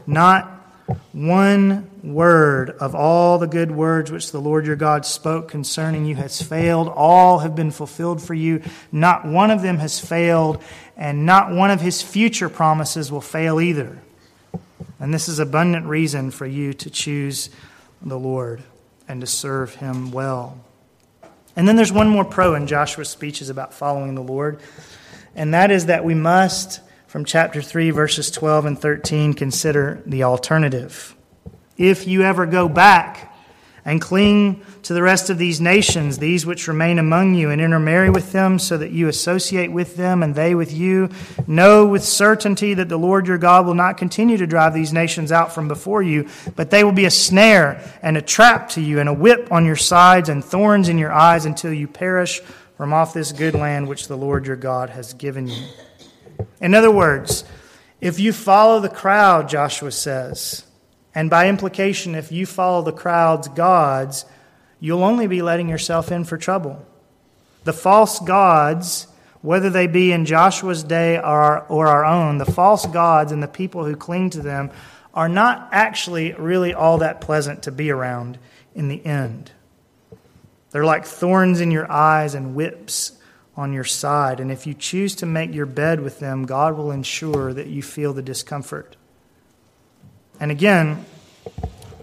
[0.06, 0.63] Not
[1.12, 6.16] one word of all the good words which the Lord your God spoke concerning you
[6.16, 6.88] has failed.
[6.88, 8.62] All have been fulfilled for you.
[8.92, 10.62] Not one of them has failed,
[10.96, 13.98] and not one of his future promises will fail either.
[15.00, 17.50] And this is abundant reason for you to choose
[18.02, 18.62] the Lord
[19.08, 20.58] and to serve him well.
[21.56, 24.60] And then there's one more pro in Joshua's speeches about following the Lord,
[25.34, 26.80] and that is that we must,
[27.14, 31.14] from chapter 3, verses 12 and 13, consider the alternative.
[31.76, 33.32] If you ever go back
[33.84, 38.10] and cling to the rest of these nations, these which remain among you, and intermarry
[38.10, 41.08] with them, so that you associate with them and they with you.
[41.46, 45.30] Know with certainty that the Lord your God will not continue to drive these nations
[45.30, 48.98] out from before you, but they will be a snare and a trap to you,
[48.98, 52.40] and a whip on your sides and thorns in your eyes until you perish
[52.76, 55.64] from off this good land which the Lord your God has given you.
[56.60, 57.44] In other words,
[58.00, 60.64] if you follow the crowd, Joshua says,
[61.14, 64.24] and by implication, if you follow the crowd's gods,
[64.80, 66.84] you'll only be letting yourself in for trouble.
[67.64, 69.06] The false gods,
[69.40, 73.84] whether they be in Joshua's day or, our own, the false gods and the people
[73.84, 74.70] who cling to them
[75.14, 78.38] are not actually really all that pleasant to be around
[78.74, 79.52] in the end.
[80.72, 83.12] They're like thorns in your eyes and whips
[83.56, 84.40] on your side.
[84.40, 87.82] And if you choose to make your bed with them, God will ensure that you
[87.82, 88.96] feel the discomfort.
[90.40, 91.04] And again,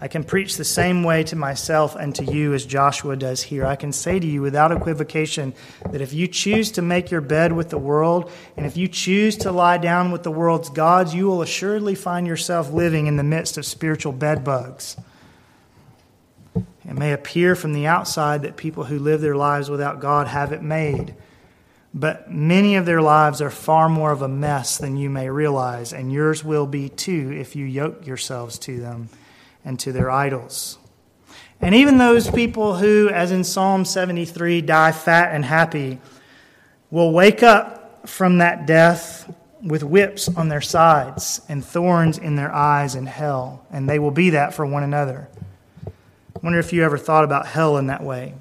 [0.04, 3.68] I can preach the same way to myself and to you as Joshua does here.
[3.68, 5.54] I can say to you without equivocation
[5.92, 9.38] that if you choose to make your bed with the world, and if you choose
[9.38, 13.24] to lie down with the world's gods, you will assuredly find yourself living in the
[13.24, 14.98] midst of spiritual bedbugs.
[16.56, 20.52] It may appear from the outside that people who live their lives without God have
[20.52, 21.14] it made.
[21.94, 25.92] But many of their lives are far more of a mess than you may realize,
[25.92, 29.10] and yours will be too if you yoke yourselves to them
[29.66, 30.78] and to their idols.
[31.60, 36.00] And even those people who, as in Psalm 73, die fat and happy,
[36.90, 39.32] will wake up from that death
[39.62, 44.12] with whips on their sides and thorns in their eyes in hell, and they will
[44.12, 45.28] be that for one another.
[45.86, 48.34] I wonder if you ever thought about hell in that way.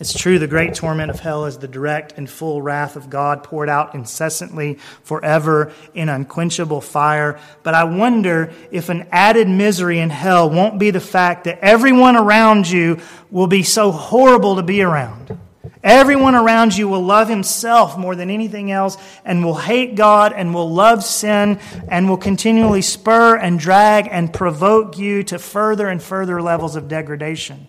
[0.00, 3.44] It's true, the great torment of hell is the direct and full wrath of God
[3.44, 4.74] poured out incessantly
[5.04, 7.38] forever in unquenchable fire.
[7.62, 12.16] But I wonder if an added misery in hell won't be the fact that everyone
[12.16, 12.98] around you
[13.30, 15.38] will be so horrible to be around.
[15.84, 20.52] Everyone around you will love himself more than anything else and will hate God and
[20.52, 26.02] will love sin and will continually spur and drag and provoke you to further and
[26.02, 27.68] further levels of degradation.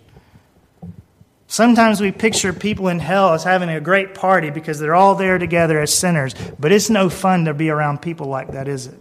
[1.47, 5.37] Sometimes we picture people in hell as having a great party because they're all there
[5.37, 8.99] together as sinners, but it's no fun to be around people like that, is it?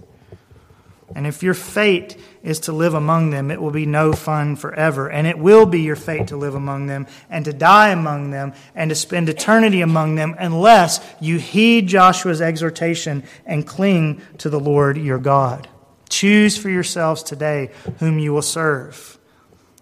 [1.14, 5.08] And if your fate is to live among them, it will be no fun forever.
[5.08, 8.52] And it will be your fate to live among them and to die among them
[8.74, 14.60] and to spend eternity among them unless you heed Joshua's exhortation and cling to the
[14.60, 15.68] Lord your God.
[16.08, 19.18] Choose for yourselves today whom you will serve.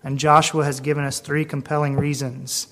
[0.05, 2.69] And Joshua has given us three compelling reasons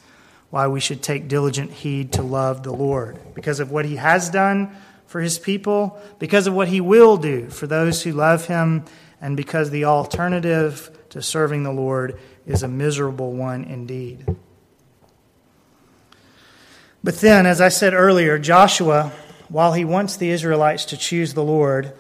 [0.51, 4.31] why we should take diligent heed to love the Lord because of what he has
[4.31, 4.77] done
[5.07, 8.85] for his people, because of what he will do for those who love him,
[9.21, 14.25] and because the alternative to serving the Lord is a miserable one indeed.
[17.03, 19.13] But then, as I said earlier, Joshua,
[19.49, 21.93] while he wants the Israelites to choose the Lord,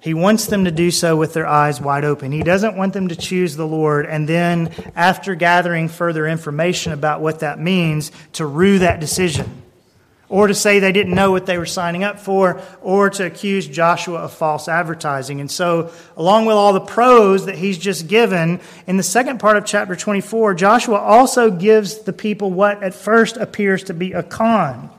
[0.00, 2.30] he wants them to do so with their eyes wide open.
[2.30, 7.20] He doesn't want them to choose the Lord and then, after gathering further information about
[7.20, 9.62] what that means, to rue that decision.
[10.28, 13.66] Or to say they didn't know what they were signing up for, or to accuse
[13.66, 15.40] Joshua of false advertising.
[15.40, 19.56] And so, along with all the pros that he's just given, in the second part
[19.56, 24.22] of chapter 24, Joshua also gives the people what at first appears to be a
[24.22, 24.90] con,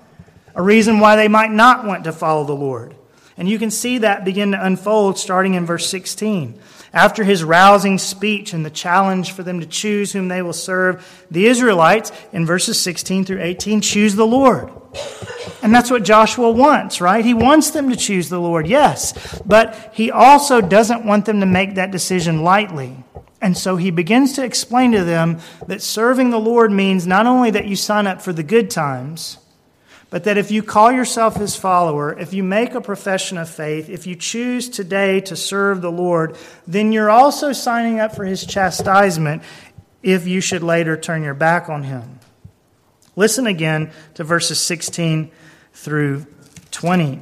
[0.56, 2.96] a reason why they might not want to follow the Lord.
[3.40, 6.60] And you can see that begin to unfold starting in verse 16.
[6.92, 11.26] After his rousing speech and the challenge for them to choose whom they will serve,
[11.32, 14.70] the Israelites, in verses 16 through 18, choose the Lord.
[15.64, 17.24] And that's what Joshua wants, right?
[17.24, 19.40] He wants them to choose the Lord, yes.
[19.46, 23.06] But he also doesn't want them to make that decision lightly.
[23.42, 27.52] And so he begins to explain to them that serving the Lord means not only
[27.52, 29.38] that you sign up for the good times,
[30.10, 33.90] but that if you call yourself his follower, if you make a profession of faith,
[33.90, 36.36] if you choose today to serve the Lord,
[36.66, 39.44] then you're also signing up for his chastisement
[40.02, 42.20] if you should later turn your back on him.
[43.16, 45.30] Listen again to verses 16
[45.74, 46.26] through
[46.72, 47.20] 20.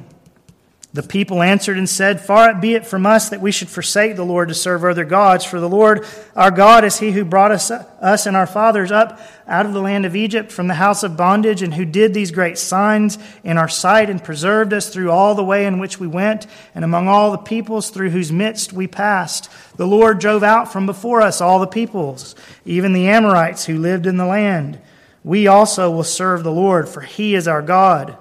[0.94, 4.24] The people answered and said, Far be it from us that we should forsake the
[4.24, 7.70] Lord to serve other gods, for the Lord our God is he who brought us,
[7.70, 11.14] us and our fathers up out of the land of Egypt from the house of
[11.14, 15.34] bondage, and who did these great signs in our sight and preserved us through all
[15.34, 18.86] the way in which we went, and among all the peoples through whose midst we
[18.86, 19.50] passed.
[19.76, 22.34] The Lord drove out from before us all the peoples,
[22.64, 24.80] even the Amorites who lived in the land.
[25.22, 28.16] We also will serve the Lord, for he is our God.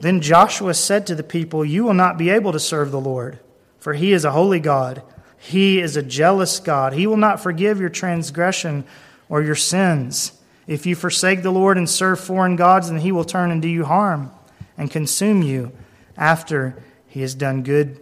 [0.00, 3.38] Then Joshua said to the people, You will not be able to serve the Lord,
[3.78, 5.02] for he is a holy God.
[5.38, 6.92] He is a jealous God.
[6.92, 8.84] He will not forgive your transgression
[9.28, 10.32] or your sins.
[10.66, 13.68] If you forsake the Lord and serve foreign gods, then he will turn and do
[13.68, 14.30] you harm
[14.76, 15.72] and consume you
[16.16, 18.00] after he has done good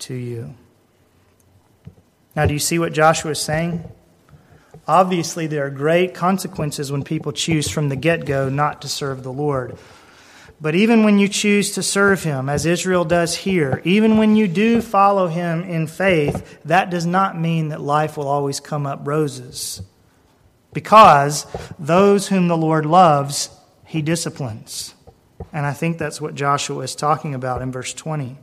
[0.00, 0.54] to you.
[2.34, 3.84] Now, do you see what Joshua is saying?
[4.86, 9.22] Obviously, there are great consequences when people choose from the get go not to serve
[9.22, 9.76] the Lord.
[10.60, 14.46] But even when you choose to serve him, as Israel does here, even when you
[14.46, 19.00] do follow him in faith, that does not mean that life will always come up
[19.06, 19.80] roses.
[20.74, 21.46] Because
[21.78, 23.48] those whom the Lord loves,
[23.86, 24.94] he disciplines.
[25.50, 28.36] And I think that's what Joshua is talking about in verse 20.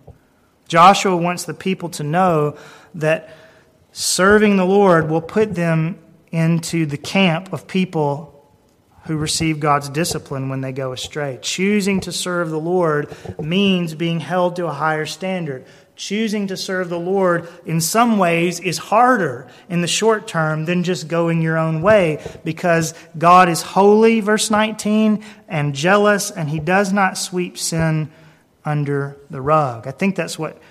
[0.67, 2.57] Joshua wants the people to know
[2.95, 3.29] that
[3.91, 5.99] serving the Lord will put them
[6.31, 8.36] into the camp of people
[9.07, 11.39] who receive God's discipline when they go astray.
[11.41, 15.65] Choosing to serve the Lord means being held to a higher standard.
[15.95, 20.83] Choosing to serve the Lord in some ways is harder in the short term than
[20.83, 26.59] just going your own way because God is holy, verse 19, and jealous, and He
[26.59, 28.11] does not sweep sin
[28.63, 29.87] under the rug.
[29.87, 30.61] I think that's what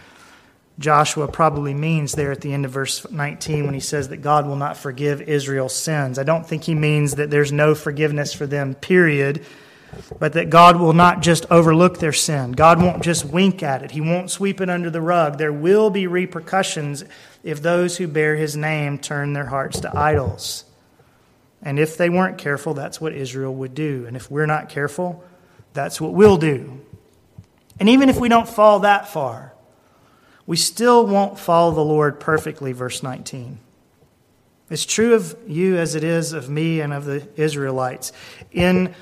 [0.79, 4.47] Joshua probably means there at the end of verse 19 when he says that God
[4.47, 6.19] will not forgive Israel's sins.
[6.19, 9.45] I don't think he means that there's no forgiveness for them, period,
[10.19, 12.53] but that God will not just overlook their sin.
[12.53, 15.39] God won't just wink at it, He won't sweep it under the rug.
[15.39, 17.05] There will be repercussions
[17.43, 20.65] if those who bear His name turn their hearts to idols.
[21.63, 24.05] And if they weren't careful, that's what Israel would do.
[24.07, 25.25] And if we're not careful,
[25.73, 26.81] that's what we'll do.
[27.81, 29.53] And even if we don't fall that far,
[30.47, 33.59] we still won't follow the Lord perfectly, verse 19.
[34.71, 38.13] It's true of you as it is of me and of the Israelites.
[38.51, 38.95] In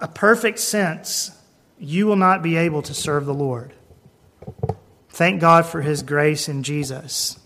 [0.00, 1.32] a perfect sense,
[1.78, 3.72] you will not be able to serve the Lord.
[5.10, 7.38] Thank God for his grace in Jesus.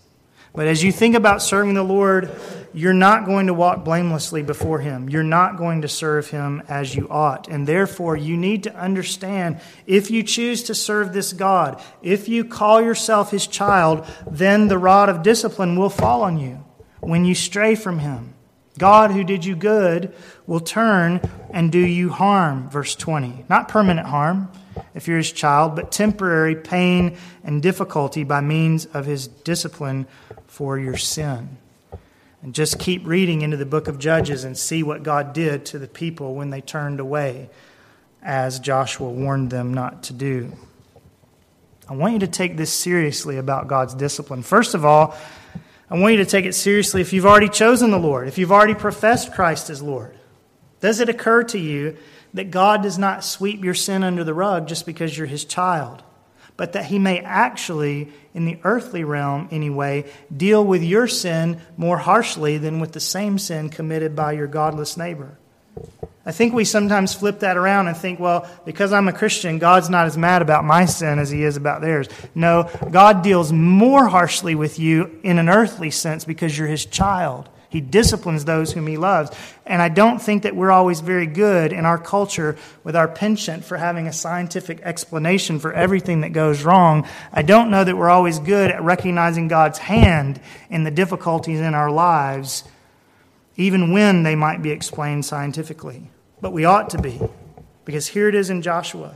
[0.53, 2.29] But as you think about serving the Lord,
[2.73, 5.09] you're not going to walk blamelessly before Him.
[5.09, 7.47] You're not going to serve Him as you ought.
[7.47, 12.45] And therefore, you need to understand if you choose to serve this God, if you
[12.45, 16.63] call yourself His child, then the rod of discipline will fall on you
[16.99, 18.33] when you stray from Him.
[18.77, 20.13] God, who did you good,
[20.47, 22.69] will turn and do you harm.
[22.69, 23.45] Verse 20.
[23.49, 24.51] Not permanent harm
[24.95, 30.07] if you're His child, but temporary pain and difficulty by means of His discipline
[30.53, 31.57] for your sin.
[32.43, 35.79] And just keep reading into the book of Judges and see what God did to
[35.79, 37.49] the people when they turned away,
[38.21, 40.51] as Joshua warned them not to do.
[41.89, 44.43] I want you to take this seriously about God's discipline.
[44.43, 45.17] First of all,
[45.89, 48.51] I want you to take it seriously if you've already chosen the Lord, if you've
[48.51, 50.15] already professed Christ as Lord.
[50.81, 51.97] Does it occur to you
[52.35, 56.03] that God does not sweep your sin under the rug just because you're his child?
[56.57, 61.97] But that he may actually, in the earthly realm anyway, deal with your sin more
[61.97, 65.37] harshly than with the same sin committed by your godless neighbor.
[66.25, 69.89] I think we sometimes flip that around and think, well, because I'm a Christian, God's
[69.89, 72.07] not as mad about my sin as he is about theirs.
[72.33, 77.49] No, God deals more harshly with you in an earthly sense because you're his child.
[77.73, 79.31] He disciplines those whom he loves.
[79.65, 83.65] And I don't think that we're always very good in our culture with our penchant
[83.65, 87.07] for having a scientific explanation for everything that goes wrong.
[87.31, 91.73] I don't know that we're always good at recognizing God's hand in the difficulties in
[91.73, 92.63] our lives,
[93.57, 96.11] even when they might be explained scientifically.
[96.41, 97.19] But we ought to be,
[97.85, 99.15] because here it is in Joshua.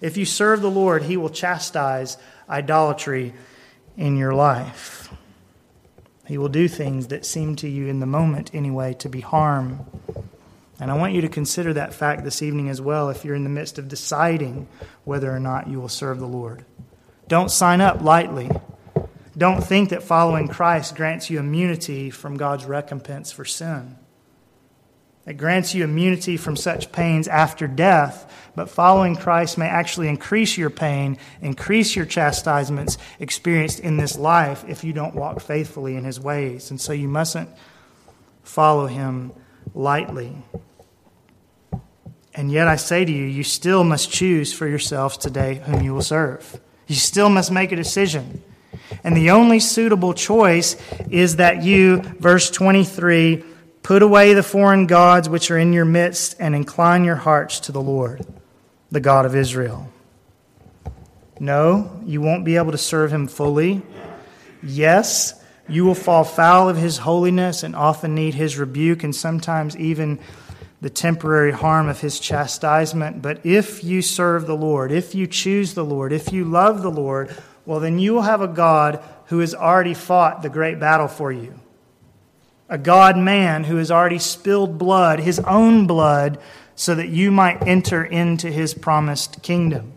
[0.00, 2.16] If you serve the Lord, he will chastise
[2.48, 3.34] idolatry
[3.98, 5.07] in your life.
[6.28, 9.86] He will do things that seem to you in the moment, anyway, to be harm.
[10.78, 13.44] And I want you to consider that fact this evening as well if you're in
[13.44, 14.68] the midst of deciding
[15.04, 16.66] whether or not you will serve the Lord.
[17.28, 18.50] Don't sign up lightly.
[19.38, 23.96] Don't think that following Christ grants you immunity from God's recompense for sin.
[25.28, 30.56] It grants you immunity from such pains after death, but following Christ may actually increase
[30.56, 36.04] your pain, increase your chastisements experienced in this life if you don't walk faithfully in
[36.04, 36.70] his ways.
[36.70, 37.50] And so you mustn't
[38.42, 39.32] follow him
[39.74, 40.34] lightly.
[42.34, 45.92] And yet I say to you, you still must choose for yourselves today whom you
[45.92, 46.58] will serve.
[46.86, 48.42] You still must make a decision.
[49.04, 50.76] And the only suitable choice
[51.10, 53.44] is that you, verse 23,
[53.88, 57.72] Put away the foreign gods which are in your midst and incline your hearts to
[57.72, 58.26] the Lord,
[58.90, 59.90] the God of Israel.
[61.40, 63.80] No, you won't be able to serve him fully.
[64.62, 69.74] Yes, you will fall foul of his holiness and often need his rebuke and sometimes
[69.78, 70.18] even
[70.82, 73.22] the temporary harm of his chastisement.
[73.22, 76.90] But if you serve the Lord, if you choose the Lord, if you love the
[76.90, 77.34] Lord,
[77.64, 81.32] well, then you will have a God who has already fought the great battle for
[81.32, 81.58] you
[82.68, 86.38] a God man who has already spilled blood, his own blood,
[86.76, 89.92] so that you might enter into his promised kingdom.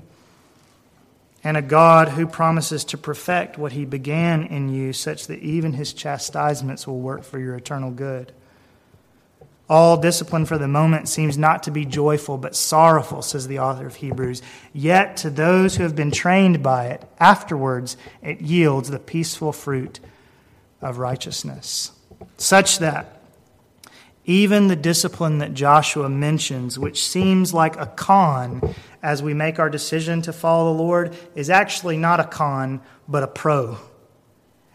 [1.43, 5.73] And a God who promises to perfect what he began in you, such that even
[5.73, 8.31] his chastisements will work for your eternal good.
[9.67, 13.87] All discipline for the moment seems not to be joyful, but sorrowful, says the author
[13.87, 14.41] of Hebrews.
[14.73, 19.99] Yet to those who have been trained by it, afterwards it yields the peaceful fruit
[20.81, 21.91] of righteousness
[22.41, 23.21] such that
[24.25, 29.69] Even the discipline that Joshua mentions, which seems like a con as we make our
[29.69, 33.77] decision to follow the Lord, is actually not a con, but a pro.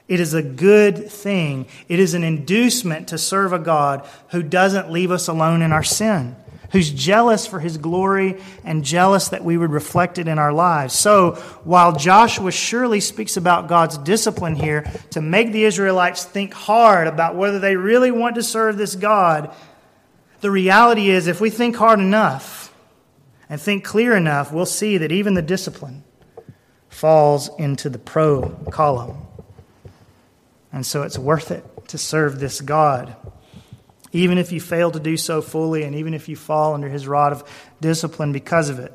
[0.09, 1.67] It is a good thing.
[1.89, 5.85] It is an inducement to serve a God who doesn't leave us alone in our
[5.85, 6.35] sin,
[6.73, 10.95] who's jealous for his glory and jealous that we would reflect it in our lives.
[10.95, 11.33] So,
[11.65, 17.37] while Joshua surely speaks about God's discipline here to make the Israelites think hard about
[17.37, 19.55] whether they really want to serve this God,
[20.41, 22.75] the reality is if we think hard enough
[23.49, 26.05] and think clear enough, we'll see that even the discipline
[26.89, 29.27] falls into the pro column.
[30.73, 33.17] And so it's worth it to serve this God.
[34.17, 37.07] Even if you fail to do so fully, and even if you fall under his
[37.07, 37.45] rod of
[37.83, 38.93] discipline because of it,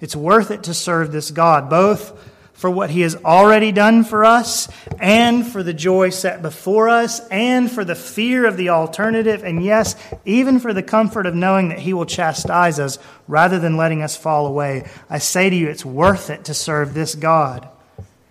[0.00, 4.24] it's worth it to serve this God, both for what he has already done for
[4.24, 4.66] us,
[4.98, 9.62] and for the joy set before us, and for the fear of the alternative, and
[9.62, 9.94] yes,
[10.24, 14.16] even for the comfort of knowing that he will chastise us rather than letting us
[14.16, 14.88] fall away.
[15.10, 17.68] I say to you, it's worth it to serve this God.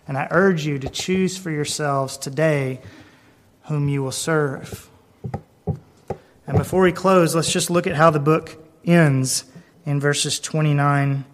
[0.08, 2.82] And I urge you to choose for yourselves today
[3.66, 4.90] whom you will serve.
[6.48, 9.44] And before we close, let's just look at how the book ends
[9.86, 11.26] in verses 29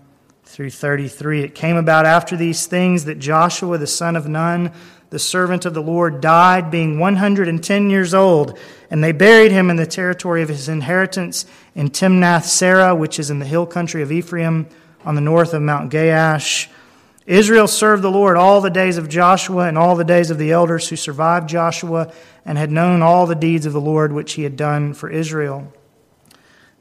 [0.43, 1.43] through 33.
[1.43, 4.71] It came about after these things that Joshua the son of Nun,
[5.11, 8.57] the servant of the Lord, died, being 110 years old,
[8.89, 11.45] and they buried him in the territory of his inheritance
[11.75, 14.65] in Timnath Serah, which is in the hill country of Ephraim
[15.05, 16.69] on the north of Mount Gaash.
[17.25, 20.51] Israel served the Lord all the days of Joshua and all the days of the
[20.51, 22.11] elders who survived Joshua
[22.45, 25.71] and had known all the deeds of the Lord which he had done for Israel.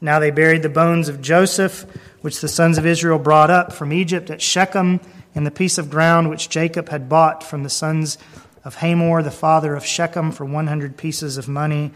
[0.01, 1.85] Now they buried the bones of Joseph,
[2.19, 4.99] which the sons of Israel brought up from Egypt at Shechem,
[5.33, 8.17] in the piece of ground which Jacob had bought from the sons
[8.65, 11.91] of Hamor, the father of Shechem, for 100 pieces of money.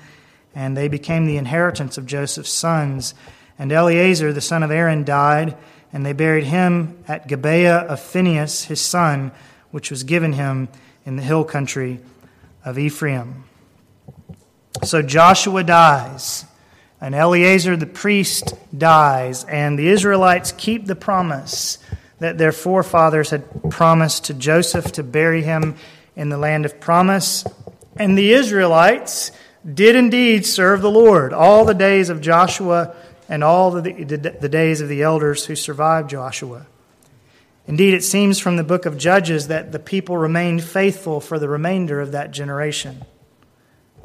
[0.55, 3.13] And they became the inheritance of Joseph's sons.
[3.59, 5.55] And Eleazar, the son of Aaron, died
[5.93, 9.31] and they buried him at Gibeah of Phinehas, his son,
[9.71, 10.67] which was given him
[11.05, 11.99] in the hill country
[12.65, 13.45] of Ephraim.
[14.83, 16.45] So Joshua dies,
[16.99, 21.77] and Eleazar the priest dies, and the Israelites keep the promise
[22.19, 25.75] that their forefathers had promised to Joseph to bury him
[26.15, 27.45] in the land of promise.
[27.95, 29.31] And the Israelites
[29.71, 32.95] did indeed serve the Lord all the days of Joshua
[33.29, 36.65] and all the, the days of the elders who survived Joshua.
[37.67, 41.49] Indeed, it seems from the book of Judges that the people remained faithful for the
[41.49, 43.03] remainder of that generation.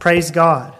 [0.01, 0.77] Praise God.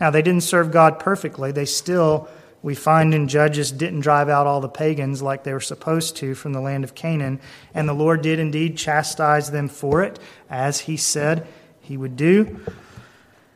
[0.00, 1.50] Now, they didn't serve God perfectly.
[1.50, 2.28] They still,
[2.62, 6.36] we find in Judges, didn't drive out all the pagans like they were supposed to
[6.36, 7.40] from the land of Canaan.
[7.74, 11.48] And the Lord did indeed chastise them for it, as he said
[11.80, 12.64] he would do.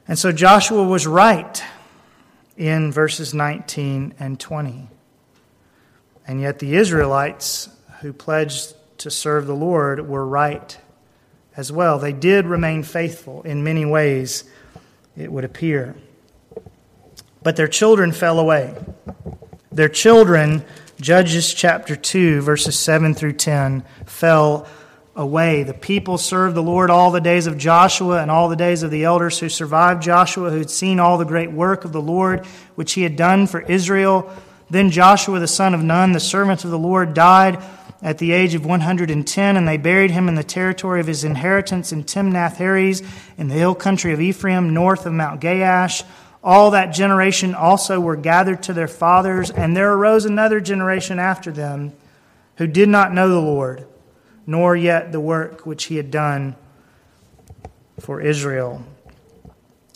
[0.09, 1.63] And so Joshua was right
[2.57, 4.89] in verses 19 and 20.
[6.27, 7.69] And yet the Israelites
[8.01, 10.77] who pledged to serve the Lord were right
[11.57, 11.99] as well.
[11.99, 14.45] They did remain faithful in many ways,
[15.17, 15.95] it would appear.
[17.43, 18.75] But their children fell away.
[19.71, 20.65] Their children,
[21.01, 24.67] Judges chapter 2, verses 7 through 10, fell
[25.17, 25.63] away.
[25.63, 28.91] The people served the Lord all the days of Joshua and all the days of
[28.91, 32.45] the elders who survived Joshua, who had seen all the great work of the Lord
[32.75, 34.31] which he had done for Israel.
[34.69, 37.63] Then Joshua the son of Nun, the servant of the Lord, died
[38.03, 41.93] at the age of 110, and they buried him in the territory of his inheritance
[41.93, 43.03] in Timnath Heres,
[43.39, 46.05] in the hill country of Ephraim, north of Mount Gaash.
[46.45, 51.51] All that generation also were gathered to their fathers, and there arose another generation after
[51.51, 51.95] them
[52.57, 53.87] who did not know the Lord
[54.47, 56.57] nor yet the work which he had done
[58.01, 58.85] for Israel.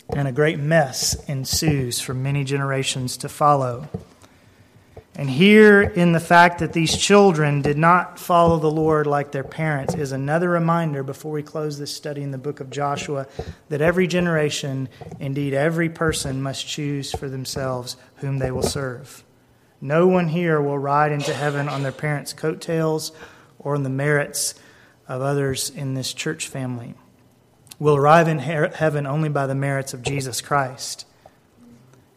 [0.09, 3.87] And a great mess ensues for many generations to follow.
[5.15, 9.43] And here, in the fact that these children did not follow the Lord like their
[9.43, 13.27] parents, is another reminder before we close this study in the book of Joshua
[13.69, 14.87] that every generation,
[15.19, 19.23] indeed every person, must choose for themselves whom they will serve.
[19.81, 23.11] No one here will ride into heaven on their parents' coattails
[23.63, 24.55] or on the merits
[25.07, 26.95] of others in this church family.
[27.79, 31.05] We'll arrive in heaven only by the merits of Jesus Christ.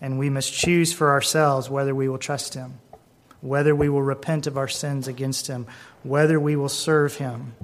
[0.00, 2.80] And we must choose for ourselves whether we will trust Him,
[3.40, 5.66] whether we will repent of our sins against Him,
[6.02, 7.54] whether we will serve Him.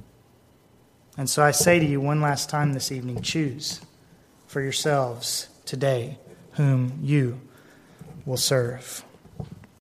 [1.19, 3.81] And so I say to you one last time this evening choose
[4.47, 6.19] for yourselves today
[6.53, 7.41] whom you
[8.25, 9.05] will serve.